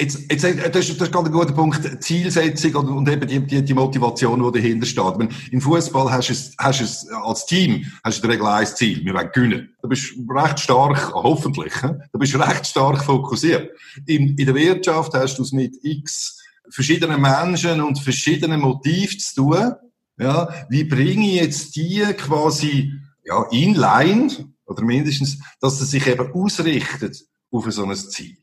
Jetzt, 0.00 0.18
jetzt, 0.28 0.42
das, 0.42 0.52
ist, 0.52 1.00
das 1.00 1.06
ist 1.06 1.12
gerade 1.12 1.26
ein 1.26 1.32
guter 1.32 1.52
Punkt, 1.52 2.02
Zielsetzung 2.02 2.74
und, 2.74 2.88
und 2.88 3.08
eben 3.08 3.28
die, 3.28 3.38
die, 3.38 3.62
die 3.62 3.74
Motivation, 3.74 4.42
die 4.42 4.60
dahinter 4.60 4.86
steht. 4.86 5.18
Wenn, 5.18 5.28
Im 5.52 5.60
Fußball 5.60 6.10
hast 6.10 6.30
du 6.30 6.32
es, 6.32 6.52
hast 6.58 6.80
du 6.80 6.84
es 6.84 7.08
als 7.10 7.46
Team, 7.46 7.84
hast 8.02 8.18
du 8.18 8.22
in 8.22 8.28
der 8.28 8.36
Regel 8.38 8.46
ein 8.48 8.66
Ziel, 8.66 9.04
wir 9.04 9.14
wollen 9.14 9.30
gewinnen. 9.32 9.76
Du 9.80 9.88
bist 9.88 10.14
recht 10.28 10.58
stark, 10.58 11.12
hoffentlich, 11.14 11.72
du 11.80 12.18
bist 12.18 12.34
recht 12.36 12.66
stark 12.66 13.04
fokussiert. 13.04 13.70
In, 14.06 14.36
in 14.36 14.46
der 14.46 14.54
Wirtschaft 14.56 15.14
hast 15.14 15.38
du 15.38 15.42
es 15.42 15.52
mit 15.52 15.76
x 15.84 16.33
verschiedenen 16.70 17.20
Menschen 17.20 17.80
und 17.80 17.98
verschiedenen 17.98 18.60
Motiven 18.60 19.18
zu 19.18 19.34
tun. 19.34 19.74
Ja, 20.16 20.48
wie 20.68 20.84
bringe 20.84 21.26
ich 21.26 21.40
jetzt 21.40 21.76
die 21.76 22.02
quasi 22.16 22.92
ja, 23.24 23.46
inline 23.50 24.54
oder 24.66 24.82
mindestens, 24.82 25.38
dass 25.60 25.78
sie 25.78 25.86
sich 25.86 26.06
eben 26.06 26.32
ausrichtet 26.32 27.16
auf 27.50 27.64
so 27.68 27.84
ein 27.84 27.94
Ziel? 27.96 28.36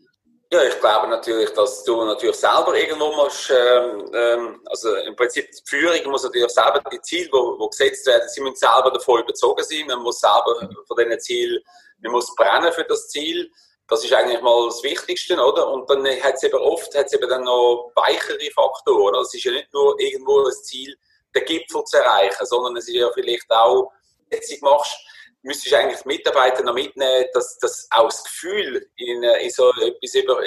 Ja, 0.53 0.61
ich 0.63 0.77
glaube 0.81 1.07
natürlich, 1.07 1.49
dass 1.51 1.81
du 1.85 2.03
natürlich 2.03 2.35
selber 2.35 2.75
irgendwo 2.75 3.15
musst, 3.15 3.49
ähm, 3.51 4.11
ähm, 4.13 4.61
also 4.65 4.93
im 4.95 5.15
Prinzip 5.15 5.49
die 5.49 5.61
Führung 5.65 6.11
muss 6.11 6.23
natürlich 6.23 6.51
selber 6.51 6.83
die 6.91 7.01
Ziele, 7.01 7.29
wo, 7.31 7.57
wo 7.57 7.69
gesetzt 7.69 8.05
werden, 8.05 8.27
sie 8.27 8.41
müssen 8.41 8.57
selber 8.57 8.91
davon 8.91 9.21
überzogen 9.21 9.63
sein, 9.63 9.87
man 9.87 10.01
muss 10.01 10.19
selber 10.19 10.69
von 10.85 10.97
diesen 10.97 11.19
Zielen, 11.21 11.63
man 11.99 12.11
muss 12.11 12.35
brennen 12.35 12.73
für 12.73 12.83
das 12.83 13.07
Ziel 13.07 13.49
das 13.91 14.05
ist 14.05 14.13
eigentlich 14.13 14.41
mal 14.41 14.67
das 14.67 14.81
Wichtigste, 14.83 15.35
oder? 15.35 15.67
Und 15.67 15.89
dann 15.89 16.05
hat 16.23 16.35
es 16.35 16.43
eben 16.43 16.57
oft 16.59 16.95
hat's 16.95 17.11
eben 17.11 17.27
dann 17.27 17.43
noch 17.43 17.91
weichere 17.95 18.49
Faktoren. 18.55 19.21
Es 19.21 19.33
ist 19.33 19.43
ja 19.43 19.51
nicht 19.51 19.71
nur 19.73 19.99
irgendwo 19.99 20.45
das 20.45 20.63
Ziel, 20.63 20.95
den 21.35 21.43
Gipfel 21.43 21.83
zu 21.83 21.97
erreichen, 21.97 22.45
sondern 22.45 22.77
es 22.77 22.87
ist 22.87 22.95
ja 22.95 23.11
vielleicht 23.13 23.51
auch, 23.51 23.91
jetzt 24.31 24.49
du 24.49 24.55
machst, 24.61 24.95
müsstest 25.41 25.73
du 25.73 25.77
eigentlich 25.77 26.05
Mitarbeiter 26.05 26.63
noch 26.63 26.73
mitnehmen, 26.73 27.25
dass, 27.33 27.57
dass 27.57 27.89
auch 27.91 28.05
das 28.05 28.23
Gefühl 28.23 28.89
in, 28.95 29.23
in 29.23 29.49
so 29.49 29.69
etwas 29.81 30.15
über, 30.15 30.41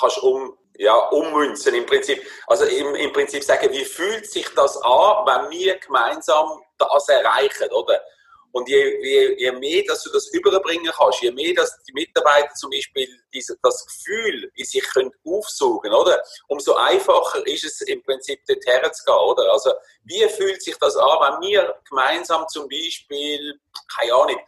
kannst 0.00 0.22
um, 0.22 0.56
ja, 0.78 0.96
ummünzen 1.08 1.74
im 1.74 1.84
Prinzip. 1.84 2.26
Also 2.46 2.64
im, 2.64 2.94
im 2.94 3.12
Prinzip 3.12 3.44
sagen, 3.44 3.70
wie 3.70 3.84
fühlt 3.84 4.30
sich 4.30 4.48
das 4.54 4.78
an, 4.78 5.26
wenn 5.26 5.50
wir 5.50 5.76
gemeinsam 5.76 6.62
das 6.78 7.06
erreichen, 7.10 7.70
oder? 7.70 8.02
Und 8.52 8.68
je, 8.68 8.98
je, 9.02 9.36
je 9.38 9.52
mehr, 9.52 9.84
dass 9.86 10.02
du 10.04 10.10
das 10.10 10.28
überbringen 10.28 10.90
kannst, 10.96 11.20
je 11.20 11.30
mehr, 11.30 11.54
dass 11.54 11.76
die 11.84 11.92
Mitarbeiter 11.92 12.52
zum 12.54 12.70
Beispiel 12.70 13.08
diese, 13.32 13.56
das 13.62 13.86
Gefühl 13.86 14.50
in 14.54 14.64
sich 14.64 14.82
können 14.92 15.12
aufsuchen, 15.26 15.92
oder? 15.92 16.22
Umso 16.48 16.74
einfacher 16.74 17.46
ist 17.46 17.64
es 17.64 17.80
im 17.82 18.02
Prinzip 18.02 18.40
dorthin 18.46 18.92
zu 18.92 19.04
gehen, 19.04 19.14
oder? 19.14 19.52
Also, 19.52 19.72
wie 20.04 20.26
fühlt 20.28 20.62
sich 20.62 20.76
das 20.78 20.96
an, 20.96 21.18
wenn 21.20 21.48
wir 21.48 21.74
gemeinsam 21.88 22.46
zum 22.48 22.68
Beispiel, 22.68 23.60
keine 23.96 24.14
Ahnung, 24.14 24.40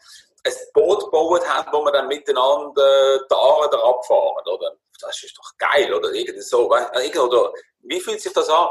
ein 0.44 0.54
Boot 0.72 1.04
gebaut 1.04 1.46
haben, 1.46 1.70
wo 1.72 1.84
wir 1.84 1.92
dann 1.92 2.08
miteinander 2.08 3.26
da 3.28 3.36
abfahren, 3.36 4.46
oder? 4.46 4.76
Das 5.00 5.22
ist 5.22 5.36
doch 5.36 5.52
geil, 5.58 5.92
oder? 5.92 6.10
Irgendwie 6.12 6.40
so, 6.40 6.70
oder? 6.70 7.52
Wie 7.82 8.00
fühlt 8.00 8.20
sich 8.20 8.32
das 8.32 8.48
an? 8.48 8.68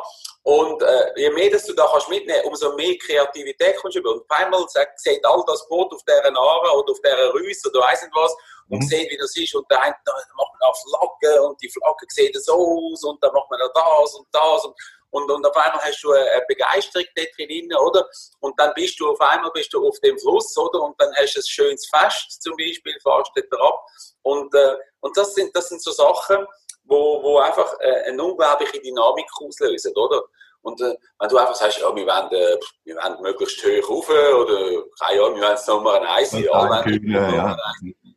Und 0.50 0.82
äh, 0.82 1.12
je 1.16 1.30
mehr 1.30 1.52
dass 1.52 1.64
du 1.66 1.74
da 1.74 1.86
kannst 1.86 2.10
mitnehmen, 2.10 2.42
umso 2.46 2.74
mehr 2.74 2.98
Kreativität 2.98 3.76
kommst 3.78 3.96
du 3.96 4.00
über. 4.00 4.14
Und 4.14 4.22
auf 4.22 4.32
einmal 4.32 4.68
sagt, 4.70 5.00
sieht 5.00 5.24
all 5.24 5.44
das 5.46 5.68
Boot 5.68 5.94
auf 5.94 6.02
dieser 6.04 6.36
Aare 6.36 6.76
oder 6.76 6.92
auf 6.92 7.00
dieser 7.02 7.32
Rüse 7.36 7.70
oder 7.70 7.82
weiss 7.82 8.02
nicht 8.02 8.16
was 8.16 8.36
und 8.68 8.80
mhm. 8.80 8.88
sieht, 8.88 9.12
wie 9.12 9.18
das 9.18 9.38
ist. 9.38 9.54
Und 9.54 9.68
dann 9.70 9.80
macht 9.80 10.06
man 10.08 10.70
auch 10.70 10.76
Flagge 10.82 11.44
und 11.44 11.62
die 11.62 11.70
Flagge 11.70 12.08
sieht 12.10 12.36
so 12.44 12.54
aus 12.54 13.04
und 13.04 13.24
dann 13.24 13.32
macht 13.32 13.48
man 13.52 13.60
da 13.60 13.68
das 13.68 14.16
und 14.16 14.28
das. 14.32 14.66
Und, 14.66 14.76
und, 15.12 15.30
und 15.30 15.46
auf 15.46 15.56
einmal 15.56 15.84
hast 15.84 16.02
du 16.02 16.14
eine 16.14 16.44
Begeisterung 16.48 17.06
dort 17.16 17.30
drin, 17.38 17.72
oder? 17.76 18.10
Und 18.40 18.60
dann 18.60 18.74
bist 18.74 19.00
du 19.00 19.12
auf 19.12 19.22
einmal 19.22 19.52
bist 19.52 19.72
du 19.72 19.88
auf 19.88 20.00
dem 20.00 20.18
Fluss, 20.18 20.58
oder? 20.58 20.82
Und 20.82 21.00
dann 21.00 21.14
hast 21.16 21.36
du 21.36 21.42
ein 21.42 21.46
schönes 21.46 21.88
Fest 21.94 22.42
zum 22.42 22.58
Beispiel, 22.58 22.98
fahrst 23.04 23.30
dort 23.36 23.62
ab. 23.62 23.86
Und, 24.24 24.52
äh, 24.56 24.78
und 25.02 25.16
das 25.16 25.36
sind, 25.36 25.56
das 25.56 25.70
sind 25.70 25.84
so 25.84 25.92
Sachen, 25.92 26.48
wo, 26.86 27.22
wo 27.22 27.38
einfach 27.38 27.72
äh, 27.82 28.06
eine 28.08 28.24
unglaubliche 28.24 28.82
Dynamik 28.82 29.28
auslösen, 29.44 29.96
oder? 29.96 30.24
Und 30.62 30.82
äh, 30.82 30.96
wenn 31.20 31.30
du 31.30 31.38
einfach 31.38 31.56
sagst, 31.56 31.80
ja, 31.80 31.96
wir 31.96 32.06
wollen, 32.06 32.32
äh, 32.32 32.58
wir 32.84 32.96
wollen 32.96 33.22
möglichst 33.22 33.64
hoch 33.64 33.90
rauf 33.90 34.10
oder 34.10 34.84
keine 35.00 35.22
Ahnung, 35.22 35.36
wir 35.36 35.44
wollen 35.44 35.54
es 35.54 35.68
Nummer 35.68 36.02
eins 36.02 36.32
sein, 36.32 36.44
ja, 36.44 37.36
ja. 37.36 37.58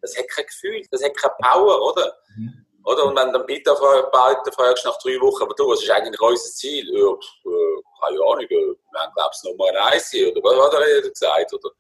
das 0.00 0.16
hat 0.16 0.28
kein 0.28 0.46
Gefühl, 0.46 0.82
das 0.90 1.02
hat 1.02 1.16
keine 1.16 1.34
Power, 1.40 1.82
oder? 1.82 2.16
Mhm. 2.36 2.66
Oder? 2.84 3.04
Und 3.04 3.16
wenn 3.16 3.32
dann 3.32 3.46
bitte 3.46 3.76
fragst 3.76 4.84
nach 4.84 4.98
drei 4.98 5.20
Wochen, 5.20 5.44
aber 5.44 5.54
du, 5.54 5.68
was 5.68 5.82
ist 5.82 5.90
eigentlich 5.90 6.20
unser 6.20 6.50
Ziel? 6.50 6.84
Ja, 6.92 7.12
äh, 7.12 7.82
keine 8.02 8.20
Ahnung, 8.20 8.46
wir 8.48 8.58
wollen, 8.58 9.12
glaube 9.14 9.30
ich, 9.32 9.42
Nummer 9.44 9.86
eins 9.86 10.10
sein, 10.10 10.32
oder 10.32 10.42
was 10.42 10.74
hat 10.74 10.82
er 10.82 11.08
gesagt, 11.08 11.52
oder? 11.54 11.70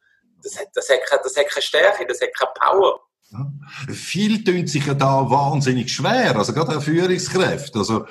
das 0.42 0.58
hat, 0.58 0.68
das, 0.74 0.88
hat, 0.88 1.00
das 1.24 1.36
hat 1.36 1.48
keine 1.48 1.62
Stärke, 1.62 2.06
das 2.06 2.20
hat 2.20 2.30
keine 2.36 2.50
Power. 2.54 3.00
Ja. 3.30 3.46
Viele 3.92 4.44
tun 4.44 4.66
sich 4.66 4.86
ja 4.86 4.94
da 4.94 5.28
wahnsinnig 5.30 5.92
schwer, 5.92 6.36
also 6.36 6.52
gerade 6.52 6.76
auch 6.76 6.82
Führungskräfte, 6.82 7.78
also 7.78 8.06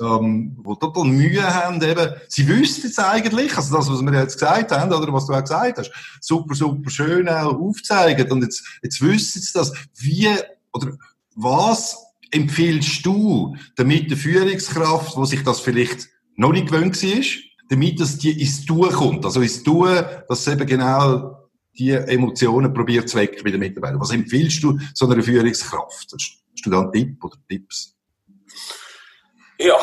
ähm, 0.00 0.56
wo 0.58 0.74
total 0.74 1.04
Mühe 1.04 1.42
haben, 1.42 1.82
eben, 1.82 2.12
sie 2.28 2.46
wüssten 2.48 2.88
es 2.88 2.98
eigentlich, 2.98 3.56
also 3.56 3.76
das, 3.76 3.90
was 3.90 4.02
wir 4.02 4.12
jetzt 4.12 4.38
gesagt 4.38 4.72
haben, 4.72 4.92
oder 4.92 5.12
was 5.12 5.26
du 5.26 5.32
auch 5.32 5.40
gesagt 5.40 5.78
hast, 5.78 5.90
super, 6.20 6.54
super 6.54 6.90
schön 6.90 7.28
auch 7.28 7.58
aufzeigen 7.58 8.30
und 8.30 8.42
jetzt, 8.42 8.64
jetzt 8.82 9.00
wissen 9.00 9.40
sie 9.40 9.52
das, 9.52 9.72
wie, 9.96 10.28
oder 10.72 10.92
was 11.34 11.96
empfiehlst 12.30 13.04
du, 13.04 13.56
damit 13.76 14.10
der 14.10 14.18
Führungskraft, 14.18 15.16
wo 15.16 15.24
sich 15.24 15.42
das 15.42 15.60
vielleicht 15.60 16.08
noch 16.36 16.52
nicht 16.52 16.66
gewöhnt 16.66 17.02
war, 17.02 17.24
damit 17.68 18.00
das 18.00 18.18
die 18.18 18.40
ins 18.40 18.64
Tun 18.64 18.90
kommt, 18.90 19.24
also 19.24 19.40
ins 19.40 19.62
Tun, 19.62 20.02
dass 20.28 20.46
eben 20.46 20.66
genau 20.66 21.48
die 21.78 21.90
Emotionen 21.90 22.74
probiert 22.74 23.08
zu 23.08 23.16
wecken 23.16 23.44
bei 23.44 23.50
den 23.50 23.60
Mitarbeitern. 23.60 24.00
Was 24.00 24.10
empfiehlst 24.10 24.62
du 24.62 24.78
so 24.94 25.08
einer 25.08 25.22
Führungskraft? 25.22 26.12
Hast 26.12 26.40
du 26.64 26.70
da 26.70 26.80
einen 26.80 26.92
Tipp 26.92 27.22
oder 27.22 27.36
Tipps? 27.48 27.94
Ja, 29.60 29.78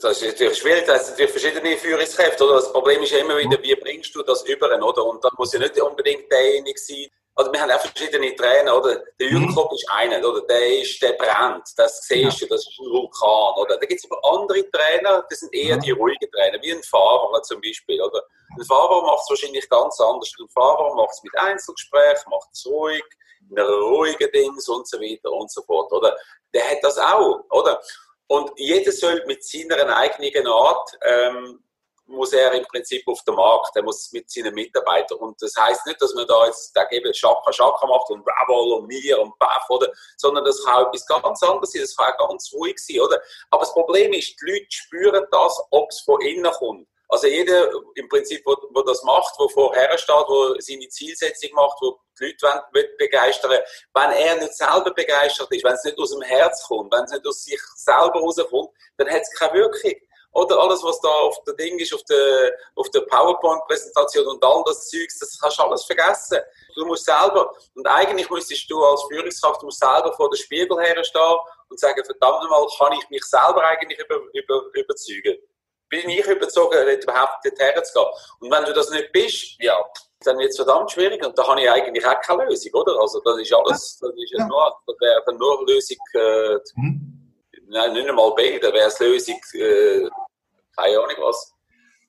das 0.00 0.22
ist 0.22 0.22
natürlich 0.22 0.58
schwierig, 0.58 0.86
da 0.86 0.96
sind 0.98 1.18
natürlich 1.18 1.32
verschiedene 1.32 1.76
Führungskräfte, 1.76 2.44
oder? 2.44 2.54
Das 2.56 2.72
Problem 2.72 3.02
ist 3.02 3.10
ja 3.10 3.18
immer 3.18 3.36
wieder, 3.36 3.60
wie 3.60 3.74
bringst 3.74 4.14
du 4.14 4.22
das 4.22 4.44
über, 4.44 4.66
oder? 4.66 5.04
Und 5.04 5.24
da 5.24 5.28
muss 5.36 5.52
ja 5.52 5.58
nicht 5.58 5.80
unbedingt 5.80 6.30
derjenige 6.30 6.78
sein, 6.78 7.08
also 7.36 7.52
wir 7.52 7.60
haben 7.60 7.70
auch 7.72 7.80
verschiedene 7.80 8.36
Trainer, 8.36 8.78
oder? 8.78 9.02
Der 9.18 9.26
Jürgen 9.26 9.46
mhm. 9.46 9.68
ist 9.74 9.90
einer, 9.90 10.24
oder? 10.24 10.42
Der 10.42 10.80
ist, 10.80 11.02
der 11.02 11.14
brennt. 11.14 11.68
Das 11.76 12.06
siehst 12.06 12.40
du, 12.42 12.46
das 12.46 12.60
ist 12.60 12.78
ein 12.78 12.86
Vulkan, 12.86 13.54
oder? 13.60 13.76
Da 13.76 13.86
gibt 13.86 14.00
es 14.00 14.08
aber 14.08 14.20
andere 14.38 14.70
Trainer, 14.70 15.24
das 15.28 15.40
sind 15.40 15.52
eher 15.52 15.76
die 15.78 15.90
ruhigen 15.90 16.30
Trainer, 16.30 16.62
wie 16.62 16.72
ein 16.72 16.82
Fahrer 16.84 17.42
zum 17.42 17.60
Beispiel, 17.60 18.00
oder? 18.00 18.22
Ein 18.56 18.64
Fahrer 18.64 19.02
macht 19.02 19.22
es 19.24 19.30
wahrscheinlich 19.30 19.68
ganz 19.68 20.00
anders. 20.00 20.32
Ein 20.38 20.48
Fahrer 20.48 20.94
macht 20.94 21.14
es 21.14 21.22
mit 21.24 21.36
Einzelgesprächen, 21.36 22.30
macht 22.30 22.50
es 22.52 22.64
ruhig, 22.66 23.02
in 23.50 23.58
einer 23.58 23.68
ruhigen 23.68 24.30
Dings 24.30 24.68
und 24.68 24.86
so 24.86 25.00
weiter 25.00 25.32
und 25.32 25.50
so 25.50 25.62
fort, 25.62 25.90
oder? 25.92 26.16
Der 26.54 26.70
hat 26.70 26.78
das 26.82 26.98
auch, 26.98 27.42
oder? 27.50 27.80
Und 28.26 28.50
jeder 28.56 28.92
soll 28.92 29.22
mit 29.26 29.44
seiner 29.44 29.96
eigenen 29.96 30.46
Art 30.46 30.90
ähm, 31.02 31.64
muss 32.06 32.32
er 32.32 32.52
im 32.52 32.64
Prinzip 32.64 33.06
auf 33.08 33.22
den 33.24 33.34
Markt, 33.34 33.74
er 33.76 33.82
muss 33.82 34.12
mit 34.12 34.30
seinen 34.30 34.54
Mitarbeitern. 34.54 35.18
Und 35.18 35.40
das 35.40 35.54
heißt 35.58 35.86
nicht, 35.86 36.00
dass 36.00 36.14
man 36.14 36.26
da 36.26 36.46
jetzt 36.46 36.72
da 36.74 36.86
eben 36.90 37.12
Schaka 37.14 37.52
Schaka 37.52 37.86
macht 37.86 38.10
und 38.10 38.24
Bravo 38.24 38.76
und 38.76 38.86
mir 38.86 39.20
und 39.20 39.38
Baff, 39.38 39.64
oder, 39.68 39.90
sondern 40.16 40.44
das 40.44 40.62
kann 40.64 40.86
etwas 40.86 41.06
ganz 41.06 41.42
anderes 41.42 41.72
sein, 41.72 41.82
das 41.82 41.96
kann 41.96 42.12
auch 42.18 42.28
ganz 42.28 42.52
ruhig 42.52 42.78
sein, 42.78 43.00
oder? 43.00 43.20
Aber 43.50 43.62
das 43.62 43.72
Problem 43.72 44.12
ist, 44.12 44.36
die 44.40 44.50
Leute 44.50 44.66
spüren 44.68 45.26
das, 45.30 45.60
ob 45.70 45.90
es 45.90 46.00
von 46.00 46.20
innen 46.20 46.52
kommt. 46.52 46.88
Also 47.14 47.28
jeder 47.28 47.70
im 47.94 48.08
Prinzip, 48.08 48.42
wo, 48.44 48.56
wo 48.70 48.82
das 48.82 49.04
macht, 49.04 49.34
wo 49.38 49.48
vorher 49.48 49.96
steht, 49.96 50.26
wo 50.26 50.56
seine 50.58 50.88
Zielsetzung 50.88 51.50
macht, 51.52 51.76
wo 51.80 51.96
die 52.18 52.24
Leute 52.24 52.60
wollen, 52.72 52.86
begeistern 52.98 53.52
wenn 53.52 54.10
er 54.10 54.34
nicht 54.34 54.54
selber 54.54 54.92
begeistert 54.92 55.46
ist, 55.52 55.62
wenn 55.62 55.74
es 55.74 55.84
nicht 55.84 55.96
aus 55.96 56.10
dem 56.10 56.22
Herz 56.22 56.64
kommt, 56.66 56.92
wenn 56.92 57.04
es 57.04 57.12
nicht 57.12 57.24
aus 57.24 57.44
sich 57.44 57.60
selber 57.76 58.18
rauskommt, 58.18 58.70
dann 58.96 59.08
hat 59.08 59.22
es 59.22 59.30
keine 59.38 59.54
Wirkung. 59.54 59.94
Oder 60.32 60.58
alles, 60.58 60.82
was 60.82 61.00
da 61.02 61.08
auf 61.08 61.40
der 61.44 61.54
Ding 61.54 61.78
ist, 61.78 61.94
auf 61.94 62.02
der, 62.10 62.52
auf 62.74 62.90
der 62.90 63.02
PowerPoint-Präsentation 63.02 64.26
und 64.26 64.44
all 64.44 64.64
das 64.66 64.90
Zeugs, 64.90 65.20
das 65.20 65.38
kannst 65.38 65.60
du 65.60 65.62
alles 65.62 65.84
vergessen. 65.84 66.40
Du 66.74 66.84
musst 66.84 67.04
selber, 67.04 67.54
und 67.76 67.86
eigentlich 67.86 68.28
müsstest 68.28 68.68
du 68.68 68.84
als 68.84 69.04
Führungskraft, 69.08 69.62
du 69.62 69.66
musst 69.66 69.78
selber 69.78 70.12
vor 70.14 70.30
dem 70.30 70.36
Spiegel 70.36 70.76
herstehen 70.80 71.36
und 71.68 71.78
sagen, 71.78 72.04
verdammt 72.04 72.42
nochmal, 72.42 72.66
kann 72.76 72.98
ich 72.98 73.08
mich 73.10 73.24
selber 73.24 73.62
eigentlich 73.62 74.00
über, 74.00 74.16
über, 74.32 74.62
überzeugen? 74.72 75.38
Bin 75.94 76.08
ich 76.08 76.26
überzogen, 76.26 76.88
überhaupt 76.88 77.44
dorthin 77.44 77.84
zu 77.84 77.92
gehen? 77.94 78.06
Und 78.40 78.50
wenn 78.50 78.64
du 78.64 78.72
das 78.72 78.90
nicht 78.90 79.12
bist, 79.12 79.54
ja, 79.60 79.78
dann 80.24 80.38
wird 80.38 80.50
es 80.50 80.56
verdammt 80.56 80.90
schwierig 80.90 81.24
und 81.24 81.38
da 81.38 81.46
habe 81.46 81.60
ich 81.60 81.70
eigentlich 81.70 82.04
auch 82.04 82.20
keine 82.20 82.46
Lösung, 82.46 82.72
oder? 82.72 82.98
Also 82.98 83.20
das 83.20 83.38
ist 83.38 83.54
alles, 83.54 83.98
das 84.00 84.10
ist 84.10 84.32
ja. 84.36 84.44
nur, 84.48 84.76
das 84.88 84.96
wäre 85.00 85.22
dann 85.24 85.36
nur 85.36 85.64
Lösung, 85.64 85.98
äh, 86.14 86.58
mhm. 86.74 87.32
nein, 87.68 87.92
nicht 87.92 88.08
einmal 88.08 88.34
B, 88.34 88.58
da 88.58 88.72
wäre 88.72 88.88
es 88.88 88.98
Lösung, 88.98 89.40
äh, 89.52 90.08
keine 90.76 90.98
Ahnung 90.98 91.16
was, 91.20 91.52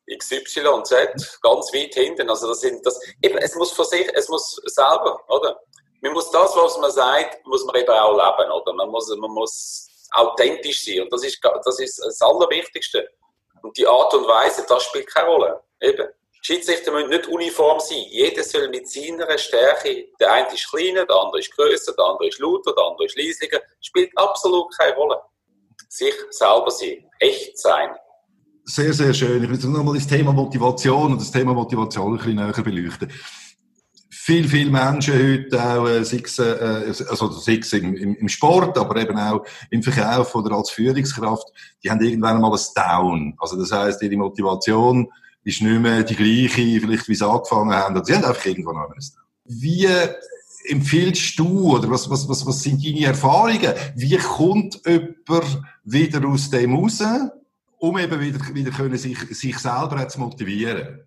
X, 0.08 0.32
Y 0.32 0.65
und 0.74 0.88
Z, 0.88 1.39
ganz 1.43 1.71
weit 1.71 1.93
hinten. 1.93 2.28
Also 2.28 2.48
das 2.48 2.62
sind 2.62 2.84
das, 2.84 3.00
eben, 3.21 3.38
es 3.38 3.54
muss 3.54 3.71
für 3.71 3.86
sich, 3.86 4.10
es 4.15 4.28
muss 4.30 4.60
selber, 4.65 5.19
oder? 5.28 5.60
Man 6.02 6.13
muss 6.13 6.32
das, 6.32 6.56
was 6.56 6.76
man 6.80 6.89
sagt, 6.89 7.45
muss 7.45 7.63
man 7.65 7.76
eben 7.76 7.91
auch 7.91 8.13
leben, 8.13 8.52
oder? 8.52 8.74
Man 8.74 8.89
muss, 8.89 9.15
man 9.15 9.32
muss 9.32 9.89
authentisch 10.12 10.84
sein 10.84 11.04
und 11.04 11.13
das 11.13 11.24
ist, 11.24 11.39
das 11.43 11.80
ist 11.80 12.00
das 12.00 12.19
Allerwichtigste. 12.21 13.08
Und 13.65 13.75
die 13.78 13.88
Art 13.88 14.13
und 14.13 14.28
Weise, 14.28 14.63
das 14.69 14.84
spielt 14.84 15.08
keine 15.08 15.28
Rolle. 15.28 15.60
Eben. 15.82 16.08
Schiedsrichter 16.43 16.91
müssen 16.91 17.10
nicht 17.10 17.28
uniform 17.28 17.80
sein. 17.80 18.06
Jeder 18.12 18.43
soll 18.43 18.69
mit 18.69 18.88
seiner 18.88 19.36
Stärke, 19.39 20.10
der 20.19 20.32
eine 20.32 20.54
ist 20.54 20.69
kleiner, 20.69 21.04
der 21.04 21.15
andere 21.15 21.39
ist 21.39 21.51
größer, 21.56 21.93
der 21.97 22.06
andere 22.06 22.28
ist 22.28 22.38
lauter, 22.38 22.73
der 22.75 22.84
andere 22.84 23.06
ist 23.06 23.17
leisiger, 23.17 23.60
spielt 23.82 24.15
absolut 24.15 24.71
keine 24.78 24.95
Rolle. 24.95 25.19
Sich 25.89 26.13
selber 26.30 26.69
sein, 26.69 27.10
echt 27.19 27.58
sein. 27.58 27.89
Sehr, 28.65 28.93
sehr 28.93 29.13
schön. 29.13 29.41
Ich 29.41 29.49
will 29.49 29.56
jetzt 29.56 29.65
nochmal 29.65 29.95
das 29.95 30.06
Thema 30.06 30.32
Motivation 30.32 31.13
und 31.13 31.21
das 31.21 31.32
Thema 31.32 31.54
Motivation 31.54 32.13
ein 32.13 32.17
bisschen 32.17 32.36
näher 32.36 32.63
beleuchten. 32.63 33.12
Viel, 34.26 34.48
viele 34.48 34.72
Menschen 34.72 35.14
heute 35.14 35.64
auch, 35.64 35.88
äh, 35.88 36.04
sei 36.04 36.24
es, 36.26 36.40
äh, 36.40 37.06
also 37.08 37.30
sei 37.30 37.60
es 37.62 37.72
im, 37.74 37.96
im, 37.96 38.28
Sport, 38.28 38.76
aber 38.76 39.00
eben 39.00 39.16
auch 39.20 39.46
im 39.70 39.84
Verkauf 39.84 40.34
oder 40.34 40.56
als 40.56 40.72
Führungskraft, 40.72 41.46
die 41.84 41.92
haben 41.92 42.02
irgendwann 42.02 42.42
mal 42.42 42.52
ein 42.52 42.60
Down. 42.74 43.36
Also 43.38 43.56
das 43.56 43.72
heißt, 43.72 44.02
ihre 44.02 44.18
Motivation 44.18 45.08
ist 45.44 45.62
nicht 45.62 45.80
mehr 45.80 46.02
die 46.02 46.16
gleiche, 46.16 46.82
vielleicht 46.82 47.08
wie 47.08 47.14
sie 47.14 47.30
angefangen 47.30 47.76
haben. 47.76 48.04
Sie 48.04 48.16
haben 48.16 48.26
einfach 48.26 48.48
irgendwann 48.48 48.78
noch 48.78 48.90
ein 48.90 48.98
Down. 48.98 49.62
Wie 49.62 49.88
empfiehlst 50.70 51.38
du 51.38 51.76
oder 51.76 51.88
was, 51.92 52.10
was, 52.10 52.28
was, 52.28 52.44
was 52.48 52.64
sind 52.64 52.84
deine 52.84 53.06
Erfahrungen? 53.06 53.74
Wie 53.94 54.18
kommt 54.18 54.82
jemand 54.88 55.62
wieder 55.84 56.28
aus 56.28 56.50
dem 56.50 56.74
raus? 56.74 57.04
um 57.78 58.00
eben 58.00 58.20
wieder, 58.20 58.40
wieder 58.56 58.72
können 58.72 58.98
sich, 58.98 59.20
sich 59.38 59.60
selber 59.60 60.08
zu 60.08 60.20
motivieren? 60.20 61.02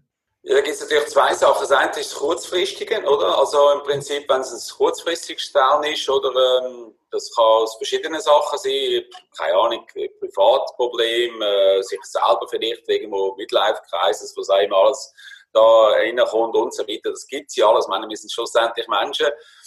Ja, 0.49 0.55
da 0.55 0.61
gibt 0.63 0.77
es 0.77 0.81
natürlich 0.81 1.09
zwei 1.09 1.35
Sachen. 1.35 1.61
Das 1.61 1.73
eine 1.73 1.91
ist 1.91 2.11
das 2.11 2.15
Kurzfristige, 2.15 3.03
oder? 3.03 3.39
Also 3.39 3.71
im 3.73 3.83
Prinzip, 3.83 4.27
wenn 4.31 4.41
es 4.41 4.51
ein 4.51 4.77
kurzfristiges 4.79 5.53
Down 5.53 5.85
ist, 5.85 6.09
oder 6.09 6.31
ähm, 6.65 6.95
das 7.11 7.31
kann 7.35 7.45
aus 7.45 7.77
verschiedenen 7.77 8.19
Sachen 8.19 8.59
sein, 8.59 9.05
keine 9.37 9.55
Ahnung, 9.59 9.87
Privatproblem, 10.19 11.43
äh, 11.43 11.83
sich 11.83 12.03
selber 12.03 12.47
vielleicht 12.49 12.89
irgendwo 12.89 13.35
Midlife-Kreises, 13.37 14.35
was 14.39 14.49
auch 14.49 14.59
immer 14.59 14.77
alles 14.79 15.13
da 15.53 15.89
reinkommt 15.89 16.57
und 16.57 16.75
so 16.75 16.83
weiter. 16.89 17.11
Das 17.11 17.27
gibt 17.27 17.51
es 17.51 17.57
ja 17.57 17.69
alles. 17.69 17.85
Ich 17.85 17.91
meine, 17.91 18.09
wir 18.09 18.17
sind 18.17 18.33
schlussendlich 18.33 18.89
Menschen. 18.89 19.27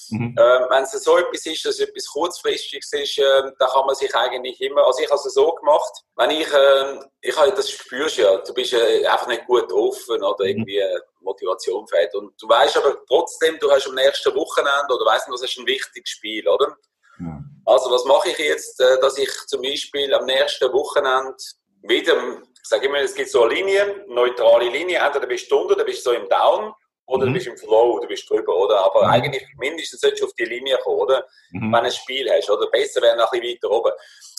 Mhm. 0.10 0.36
Ähm, 0.40 0.66
Wenn 0.70 0.84
es 0.84 0.92
so 0.92 1.18
etwas 1.18 1.46
ist, 1.46 1.66
dass 1.66 1.76
es 1.76 1.88
etwas 1.88 2.06
kurzfristiges 2.08 2.92
ist, 2.94 3.18
äh, 3.18 3.42
dann 3.58 3.70
kann 3.70 3.86
man 3.86 3.96
sich 3.96 4.14
eigentlich 4.16 4.60
immer, 4.62 4.86
also 4.86 5.02
ich 5.02 5.10
habe 5.10 5.22
es 5.24 5.34
so 5.34 5.54
gemacht, 5.54 5.92
wenn 6.16 6.32
ich, 6.32 6.52
äh, 6.52 7.00
ich 7.22 7.38
habe 7.38 7.52
das 7.52 7.70
spürst 7.70 8.18
ja, 8.18 8.38
du 8.38 8.54
bist 8.54 8.74
äh, 8.74 9.06
einfach 9.06 9.28
nicht 9.28 9.46
gut 9.46 9.72
offen 9.72 10.24
oder 10.24 10.44
mhm. 10.44 10.50
irgendwie 10.50 10.78
äh, 10.78 11.00
Motivation 11.22 11.88
fehlt. 11.88 12.14
Und 12.16 12.34
du 12.42 12.48
weißt 12.48 12.78
aber 12.78 12.98
trotzdem, 13.08 13.58
du 13.60 13.70
hast 13.72 13.88
am 13.88 13.96
nächsten 13.96 14.34
Wochenende 14.36 14.94
oder 14.94 15.06
weißt 15.06 15.28
du, 15.28 15.34
was 15.34 15.44
ist 15.44 15.58
ein 15.58 15.68
wichtiges 15.68 16.10
Spiel, 16.10 16.48
oder? 16.48 16.76
Ja. 17.20 17.40
Also 17.66 17.92
was 17.92 18.06
mache 18.06 18.30
ich 18.30 18.38
jetzt, 18.38 18.80
äh, 18.82 19.00
dass 19.00 19.18
ich 19.18 19.32
zum 19.48 19.62
Beispiel 19.62 20.14
am 20.14 20.26
nächsten 20.26 20.72
Wochenende 20.74 21.38
wieder, 21.84 22.16
ich 22.44 22.68
sage 22.68 22.88
immer, 22.88 23.00
es 23.00 23.16
gibt 23.16 23.30
so 23.30 23.44
eine 23.44 23.54
Linie, 23.54 23.82
eine 23.84 24.14
neutrale 24.14 24.70
Linie, 24.70 25.00
entweder 25.00 25.28
bist 25.28 25.52
du 25.52 25.58
unter, 25.60 25.76
dann 25.76 25.86
bist 25.86 26.06
du 26.06 26.12
so 26.12 26.16
im 26.16 26.28
Down 26.30 26.74
oder 27.12 27.26
mhm. 27.26 27.30
du 27.30 27.34
bist 27.34 27.47
im 27.47 27.58
Flow, 27.58 28.00
du 28.00 28.08
bist 28.08 28.30
drüber, 28.30 28.56
oder? 28.56 28.86
Aber 28.86 29.04
mhm. 29.04 29.12
eigentlich 29.12 29.45
mindestens 29.58 30.00
solltest 30.00 30.24
du 30.24 30.28
auf 30.28 30.34
die 30.34 30.45
Linie 30.45 30.78
kommen, 30.78 31.02
oder? 31.02 31.28
Mhm. 31.52 31.63
Wenn 31.63 31.71
du 31.71 31.78
ein 31.78 31.91
Spiel 31.91 32.32
hast, 32.32 32.50
oder? 32.50 32.67
Besser 32.67 33.02
wäre 33.02 33.17
noch 33.17 33.32
ein 33.32 33.41
bisschen 33.41 33.58
weiter 33.58 33.71
oben. 33.71 33.91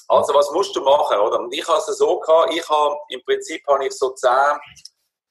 Also, 0.09 0.35
was 0.35 0.51
musst 0.53 0.75
du 0.75 0.81
machen, 0.81 1.19
oder? 1.19 1.39
Und 1.39 1.53
ich 1.53 1.67
habe 1.69 1.79
es 1.79 1.87
so 1.87 2.19
gehabt, 2.19 2.55
ich 2.55 2.67
habe, 2.69 2.97
im 3.11 3.23
Prinzip 3.25 3.63
habe 3.67 3.87
ich 3.87 3.93
so 3.93 4.11
zehn, 4.11 4.59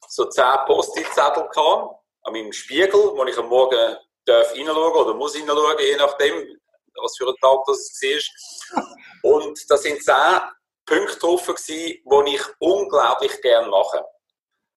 so 0.08 0.26
zehn 0.26 0.56
Post-it-Zettel 0.68 1.48
gehabt, 1.50 1.96
an 2.24 2.34
meinem 2.34 2.54
Spiegel, 2.54 3.12
wo 3.16 3.26
ich 3.26 3.38
am 3.38 3.50
Morgen 3.50 3.98
darf 4.26 4.54
reinschauen 4.54 4.94
oder 4.94 5.14
muss 5.16 5.36
reinschauen, 5.36 5.78
je 5.80 5.96
nachdem, 5.98 6.60
was 7.02 7.18
für 7.18 7.28
ein 7.28 7.36
Tag 7.42 7.60
das 7.66 8.00
war. 8.02 8.86
Und 9.24 9.60
da 9.68 9.78
sind 9.78 10.04
zehn 10.04 10.42
Punkte 10.86 11.18
drauf 11.20 11.50
die 11.68 12.04
ich 12.28 12.42
unglaublich 12.60 13.42
gerne 13.42 13.68
mache. 13.68 14.06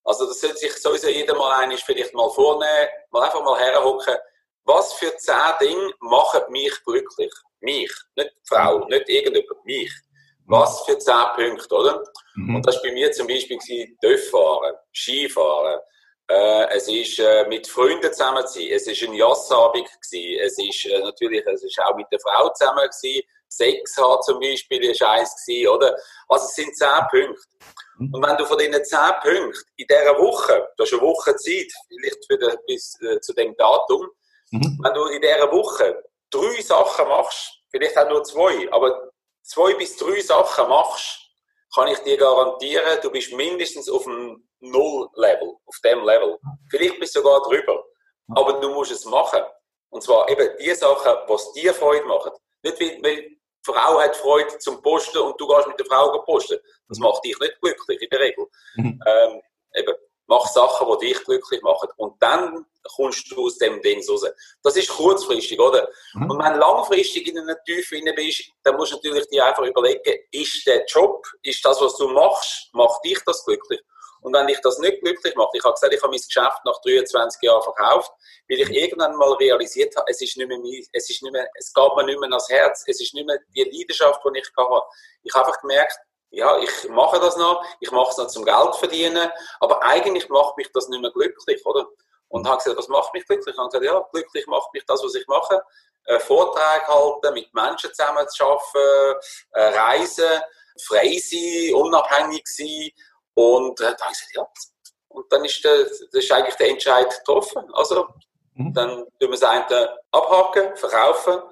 Also 0.05 0.27
das 0.27 0.41
sollte 0.41 0.59
sich 0.59 0.73
sowieso 0.75 1.09
jeder 1.09 1.35
mal 1.35 1.63
eines 1.63 1.83
vielleicht 1.83 2.15
mal 2.15 2.31
vornehmen, 2.31 2.89
mal 3.11 3.25
einfach 3.25 3.43
mal 3.43 3.59
herhocken. 3.59 4.17
Was 4.65 4.93
für 4.95 5.17
zehn 5.17 5.35
Dinge 5.61 5.93
machen 6.01 6.43
mich 6.51 6.73
glücklich? 6.85 7.33
Mich, 7.61 7.93
nicht 8.17 8.31
die 8.31 8.49
Frau, 8.49 8.85
nicht 8.87 9.09
irgendjemand, 9.09 9.65
mich. 9.65 9.93
Was 10.47 10.85
für 10.85 10.99
zehn 10.99 11.27
Punkte, 11.35 11.75
oder? 11.75 12.05
Mhm. 12.35 12.57
Und 12.57 12.67
das 12.67 12.77
war 12.77 12.83
bei 12.83 12.93
mir 12.93 13.11
zum 13.13 13.27
Beispiel 13.27 13.59
TÜV 14.01 14.31
fahren, 14.31 14.75
Skifahren, 14.93 15.81
äh, 16.29 16.69
es 16.77 16.89
ist 16.89 17.19
äh, 17.19 17.47
mit 17.49 17.67
Freunden 17.67 18.11
zusammen 18.13 18.43
gewesen. 18.43 18.73
Es 18.73 18.87
ist 18.87 19.03
ein 19.03 19.13
Jassabend 19.15 19.87
gewesen. 19.87 20.41
Es 20.41 20.59
ist 20.59 20.87
äh, 20.87 20.99
natürlich, 21.01 21.45
es 21.47 21.63
ist 21.63 21.79
auch 21.81 21.97
mit 21.97 22.07
der 22.11 22.21
Frau 22.21 22.49
zusammen 22.51 22.89
gewesen. 22.89 23.23
Sex 23.49 23.97
haben 23.99 24.23
zum 24.23 24.41
Beispiel 24.41 24.85
ist 24.85 25.03
eins 25.03 25.35
gewesen, 25.45 25.69
oder? 25.69 25.97
Also 26.29 26.47
es 26.47 26.55
sind 26.55 26.77
zehn 26.77 26.89
Punkte. 27.11 27.43
Und 28.13 28.27
wenn 28.27 28.37
du 28.37 28.45
von 28.45 28.59
diesen 28.59 28.85
zehn 28.85 29.13
Punkten 29.23 29.53
in 29.77 29.87
dieser 29.87 30.19
Woche, 30.19 30.69
du 30.77 30.85
hast 30.85 30.93
eine 30.93 31.03
Woche 31.03 31.37
Zeit, 31.37 31.73
vielleicht 31.89 32.29
wieder 32.29 32.57
bis 32.67 33.01
äh, 33.03 33.21
zu 33.21 33.33
dem 33.35 33.57
Datum, 33.57 34.09
mhm. 34.51 34.79
wenn 34.83 34.95
du 34.95 35.05
in 35.07 35.21
dieser 35.21 35.51
Woche 35.53 36.03
drei 36.31 36.61
Sachen 36.63 37.09
machst, 37.09 37.51
vielleicht 37.71 37.97
auch 37.97 38.09
nur 38.09 38.25
zwei, 38.25 38.71
aber 38.73 39.11
zwei 39.43 39.75
bis 39.75 39.97
drei 39.97 40.21
Sachen 40.21 40.69
machst, 40.69 41.21
kann 41.75 41.89
ich 41.89 41.99
dir 42.01 42.17
garantieren, 42.17 42.99
du 43.03 43.11
bist 43.11 43.33
mindestens 43.33 43.89
auf 43.89 44.05
dem 44.05 44.49
Null-Level, 44.61 45.57
auf 45.67 45.77
dem 45.85 46.05
Level. 46.05 46.39
Vielleicht 46.71 47.01
bist 47.01 47.17
du 47.17 47.21
sogar 47.21 47.43
drüber. 47.43 47.85
Aber 48.35 48.55
du 48.55 48.71
musst 48.71 48.93
es 48.93 49.05
machen. 49.05 49.43
Und 49.91 50.03
zwar 50.03 50.29
eben 50.29 50.57
die 50.59 50.75
Sachen, 50.75 51.13
was 51.27 51.53
dir 51.53 51.75
Freude 51.75 52.07
machen. 52.07 52.33
Nicht 52.63 52.81
wie, 52.81 53.03
weil 53.03 53.37
die 53.67 53.73
Frau 53.73 54.01
hat 54.01 54.17
Freude 54.17 54.59
zum 54.59 54.83
Posten 54.83 55.19
und 55.19 55.41
du 55.41 55.47
gehst 55.47 55.69
mit 55.69 55.79
der 55.79 55.87
Frau 55.87 56.19
posten. 56.23 56.59
Das 56.89 56.99
macht 56.99 57.25
dich 57.25 57.39
nicht 57.39 57.61
glücklich 57.61 58.03
in 58.03 58.09
der 58.11 58.21
Regel. 58.21 58.47
Mhm. 58.77 59.01
Ähm, 59.07 59.43
eben, 59.75 59.95
mach 60.27 60.47
Sachen, 60.47 60.87
die 61.01 61.07
dich 61.09 61.25
glücklich 61.25 61.63
machen. 61.63 61.89
Und 61.97 62.23
dann 62.23 62.67
kommst 62.97 63.31
du 63.31 63.47
aus 63.47 63.59
dem 63.59 63.81
Ding 63.83 64.03
raus. 64.09 64.25
Das 64.63 64.77
ist 64.77 64.89
kurzfristig, 64.89 65.59
oder? 65.59 65.89
Mhm. 66.15 66.31
Und 66.31 66.43
wenn 66.43 66.53
du 66.55 66.59
langfristig 66.59 67.27
in 67.29 67.39
einer 67.39 67.63
Tiefe 67.65 68.01
bist, 68.15 68.45
dann 68.63 68.77
musst 68.77 68.93
du 68.93 68.97
natürlich 68.97 69.27
dir 69.29 69.45
einfach 69.45 69.65
überlegen, 69.65 70.21
ist 70.31 70.67
der 70.67 70.85
Job, 70.87 71.27
ist 71.43 71.65
das, 71.65 71.81
was 71.81 71.97
du 71.97 72.09
machst, 72.09 72.69
macht 72.73 73.05
dich 73.05 73.19
das 73.25 73.45
glücklich? 73.45 73.81
Und 74.25 74.33
wenn 74.33 74.47
dich 74.47 74.59
das 74.63 74.79
nicht 74.79 75.03
glücklich 75.03 75.35
macht, 75.37 75.51
ich 75.53 75.63
habe 75.63 75.75
gesagt, 75.75 75.93
ich 75.93 76.03
habe 76.03 76.11
mein 76.11 76.19
Geschäft 76.19 76.65
nach 76.65 76.81
23 76.81 77.43
Jahren 77.43 77.63
verkauft, 77.63 78.11
weil 78.49 78.59
ich 78.59 78.71
irgendwann 78.71 79.15
mal 79.17 79.33
realisiert 79.35 79.95
habe, 79.97 80.11
es 80.11 80.19
ist 80.23 80.39
nicht 80.39 80.49
mehr, 80.49 80.59
es 80.95 81.11
ist 81.11 81.23
nicht 81.23 81.31
mehr, 81.31 81.47
es 81.59 81.75
geht 81.75 81.95
mir 81.95 82.05
nicht 82.05 82.19
mehr 82.19 82.31
ans 82.31 82.49
Herz, 82.49 82.85
es 82.87 83.03
ist 83.03 83.13
nicht 83.13 83.27
mehr 83.27 83.39
die 83.55 83.65
Leidenschaft, 83.65 84.23
die 84.25 84.39
ich 84.39 84.51
habe. 84.57 84.83
Ich 85.25 85.35
habe 85.35 85.47
einfach 85.47 85.61
gemerkt, 85.61 85.99
ja, 86.31 86.57
ich 86.57 86.89
mache 86.89 87.21
das 87.21 87.37
noch, 87.37 87.63
ich 87.81 87.91
mache 87.91 88.13
es 88.13 88.17
noch 88.17 88.29
zum 88.29 88.47
Geld 88.47 88.75
verdienen, 88.77 89.31
aber 89.61 89.83
eigentlich 89.83 90.27
macht 90.31 90.57
mich 90.57 90.73
das 90.73 90.89
nicht 90.89 91.03
mehr 91.03 91.11
glücklich, 91.11 91.65
oder? 91.67 91.87
Und 92.29 92.49
habe 92.49 92.57
gesagt, 92.57 92.79
was 92.79 92.89
macht 92.89 93.13
mich 93.13 93.27
glücklich? 93.27 93.55
Ich 93.55 93.59
habe 93.59 93.69
gesagt, 93.69 93.85
ja, 93.85 94.09
glücklich 94.11 94.47
macht 94.47 94.73
mich 94.73 94.87
das, 94.87 95.05
was 95.05 95.15
ich 95.15 95.27
mache. 95.27 95.63
Äh, 96.07 96.19
Vortrag 96.19 96.89
halten, 96.89 97.35
mit 97.35 97.53
Menschen 97.53 97.93
zusammen 97.93 98.27
zu 98.31 98.43
arbeiten, 98.43 99.21
äh, 99.53 99.65
reisen, 99.65 100.41
frei 100.81 101.19
sein, 101.19 101.75
unabhängig 101.75 102.47
sein. 102.47 102.91
Und 103.35 103.81
äh, 103.81 103.95
da 103.97 104.05
habe 104.05 104.13
ich 104.13 104.19
gesagt, 104.19 104.35
ja. 104.35 104.47
Und 105.09 105.33
dann 105.33 105.45
ist, 105.45 105.63
der, 105.65 105.85
das 105.85 106.01
ist 106.13 106.33
eigentlich 106.33 106.57
der 106.57 106.71
Entscheid 106.71 107.09
getroffen. 107.11 107.63
Also, 107.73 108.09
mhm. 108.55 108.73
dann 108.75 108.91
tun 108.97 109.09
wir 109.21 109.31
das 109.31 109.43
eine 109.43 109.97
abhaken, 110.11 110.77
verkaufen 110.77 111.43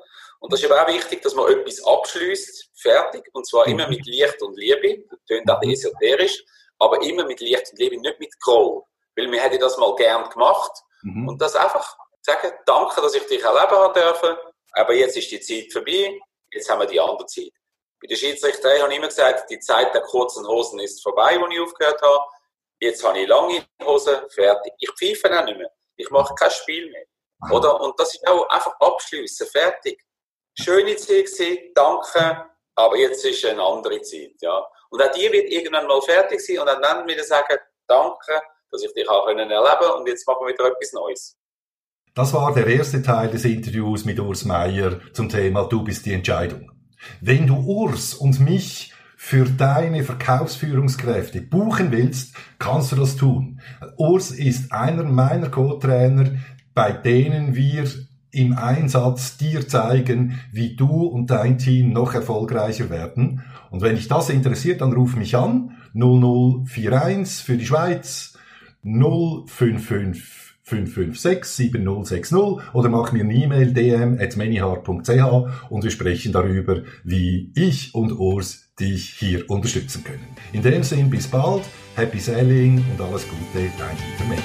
und 0.43 0.53
das 0.53 0.61
ist 0.61 0.69
aber 0.69 0.83
auch 0.83 0.89
wichtig, 0.89 1.23
dass 1.23 1.37
man 1.37 1.53
etwas 1.53 1.81
abschließt, 1.87 2.71
fertig, 2.75 3.23
und 3.33 3.47
zwar 3.47 3.65
immer 3.69 3.87
mit 3.87 4.05
Licht 4.07 4.43
und 4.43 4.59
Liebe. 4.59 5.05
Das 5.09 5.21
klingt 5.25 5.49
auch 5.49 5.63
esoterisch, 5.63 6.43
aber 6.81 7.01
immer 7.01 7.25
mit 7.25 7.39
Licht 7.39 7.71
und 7.71 7.79
Liebe, 7.79 8.01
nicht 8.01 8.19
mit 8.19 8.41
Groll. 8.41 8.83
Weil 9.15 9.31
wir 9.31 9.41
hätten 9.41 9.61
das 9.61 9.79
mal 9.79 9.95
gern 9.95 10.29
gemacht. 10.29 10.73
Mhm. 11.03 11.29
Und 11.29 11.41
das 11.41 11.55
einfach 11.55 11.97
sagen, 12.23 12.53
danke, 12.67 13.01
dass 13.01 13.15
ich 13.15 13.25
dich 13.27 13.41
erleben 13.41 13.93
dürfen, 13.93 14.37
aber 14.73 14.95
jetzt 14.95 15.17
ist 15.17 15.31
die 15.31 15.39
Zeit 15.39 15.73
vorbei, 15.73 16.19
jetzt 16.53 16.69
haben 16.69 16.81
wir 16.81 16.87
die 16.87 16.99
andere 16.99 17.27
Zeit. 17.27 17.53
Bei 18.03 18.09
der 18.09 18.17
Schiedsrichterei 18.17 18.81
habe 18.81 18.91
ich 18.91 18.99
immer 18.99 19.09
gesagt, 19.09 19.49
die 19.49 19.61
Zeit 19.61 19.95
der 19.95 20.03
kurzen 20.03 20.47
Hosen 20.47 20.81
ist 20.81 21.03
vorbei, 21.03 21.39
wo 21.41 21.47
ich 21.47 21.61
aufgehört 21.61 22.03
habe. 22.03 22.25
Jetzt 22.81 23.05
habe 23.05 23.21
ich 23.21 23.29
lange 23.29 23.65
Hosen, 23.85 24.17
fertig. 24.29 24.73
Ich 24.79 24.91
pfeife 24.91 25.39
auch 25.39 25.45
nicht 25.45 25.57
mehr. 25.57 25.71
Ich 25.97 26.11
mache 26.11 26.35
kein 26.35 26.51
Spiel 26.51 26.91
mehr. 26.91 27.05
Oder? 27.51 27.81
Und 27.81 27.99
das 27.99 28.15
ist 28.15 28.27
auch 28.27 28.49
einfach 28.49 28.75
abschließen, 28.81 29.47
fertig 29.47 30.03
schöne 30.55 30.97
Zeit 30.97 31.27
gewesen, 31.27 31.59
danke, 31.75 32.45
aber 32.75 32.97
jetzt 32.97 33.25
ist 33.25 33.45
eine 33.45 33.63
andere 33.63 34.01
Zeit, 34.03 34.35
ja. 34.41 34.65
Und 34.91 35.03
auch 35.03 35.11
die 35.13 35.31
wird 35.33 35.51
irgendwann 35.51 35.87
mal 35.87 36.01
fertig 36.03 36.41
sein 36.41 36.59
und 36.59 36.67
dann 36.67 37.07
wieder 37.07 37.25
sagen, 37.25 37.59
danke, 37.87 38.41
dass 38.71 38.83
ich 38.83 38.93
dich 38.93 39.09
auch 39.09 39.27
erleben 39.27 39.51
konnte 39.51 39.95
und 39.95 40.09
jetzt 40.09 40.27
machen 40.27 40.47
wir 40.47 40.53
wieder 40.53 40.67
etwas 40.67 40.93
Neues. 40.93 41.39
Das 42.15 42.33
war 42.35 42.53
der 42.53 42.67
erste 42.67 43.03
Teil 43.03 43.31
des 43.31 43.45
Interviews 43.45 44.05
mit 44.05 44.21
Urs 44.21 44.45
Meier 44.45 45.01
zum 45.15 45.31
Thema 45.31 45.65
Du 45.65 45.83
bist 45.83 46.05
die 46.05 46.13
Entscheidung. 46.13 46.71
Wenn 47.21 47.47
du 47.47 47.57
Urs 47.57 48.15
und 48.15 48.41
mich 48.41 48.93
für 49.17 49.45
deine 49.45 50.03
Verkaufsführungskräfte 50.03 51.41
buchen 51.41 51.93
willst, 51.93 52.35
kannst 52.59 52.93
du 52.93 52.97
das 52.97 53.17
tun. 53.17 53.61
Urs 53.97 54.33
ist 54.33 54.73
einer 54.73 55.05
meiner 55.05 55.49
Co-Trainer, 55.49 56.33
bei 56.75 56.93
denen 56.93 57.55
wir 57.55 57.85
im 58.33 58.57
Einsatz 58.57 59.37
dir 59.37 59.69
zeigen, 59.69 60.41
wie 60.51 60.75
du 60.75 61.05
und 61.05 61.31
dein 61.31 61.59
Team 61.59 61.93
noch 61.93 62.15
erfolgreicher 62.15 62.91
werden. 62.91 63.43
Und 63.71 63.83
wenn 63.83 63.95
dich 63.95 64.09
das 64.09 64.31
interessiert, 64.31 64.81
dann 64.81 64.93
ruf 64.93 65.17
mich 65.17 65.37
an 65.37 65.77
0041 65.95 67.45
für 67.45 67.57
die 67.57 67.67
Schweiz 67.67 68.39
055 68.83 70.52
556 70.73 71.45
7060 71.45 72.39
oder 72.73 72.89
mach 72.89 73.13
mir 73.13 73.25
eine 73.25 73.35
E-Mail 73.35 73.75
dm 73.75 74.19
at 74.19 74.37
manyhard.ch 74.37 75.69
und 75.69 75.85
wir 75.85 75.91
sprechen 75.91 76.33
darüber, 76.33 76.83
wie 77.05 77.53
ich 77.55 77.95
und 77.95 78.13
Urs 78.13 78.73
dich 78.81 79.11
hier 79.19 79.49
unterstützen 79.51 80.03
können. 80.03 80.27
In 80.53 80.63
dem 80.63 80.83
Sinn, 80.83 81.11
bis 81.11 81.27
bald, 81.27 81.65
happy 81.95 82.19
selling 82.19 82.83
und 82.91 83.01
alles 83.01 83.27
Gute, 83.29 83.71
dein 83.79 83.97
Dieter 83.97 84.29
Mehler. 84.29 84.43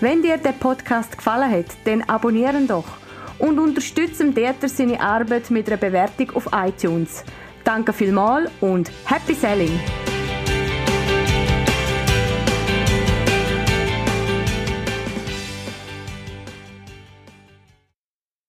Wenn 0.00 0.22
dir 0.22 0.38
der 0.38 0.50
Podcast 0.50 1.16
gefallen 1.16 1.52
hat, 1.52 1.66
dann 1.84 2.02
abonnieren 2.02 2.66
doch 2.66 2.88
und 3.38 3.60
unterstützen 3.60 4.34
Dieter 4.34 4.68
seine 4.68 5.00
Arbeit 5.00 5.52
mit 5.52 5.68
einer 5.68 5.76
Bewertung 5.76 6.32
auf 6.32 6.48
iTunes. 6.52 7.22
Danke 7.64 7.92
vielmals 7.92 8.50
und 8.60 8.90
Happy 9.04 9.34
Selling! 9.34 9.78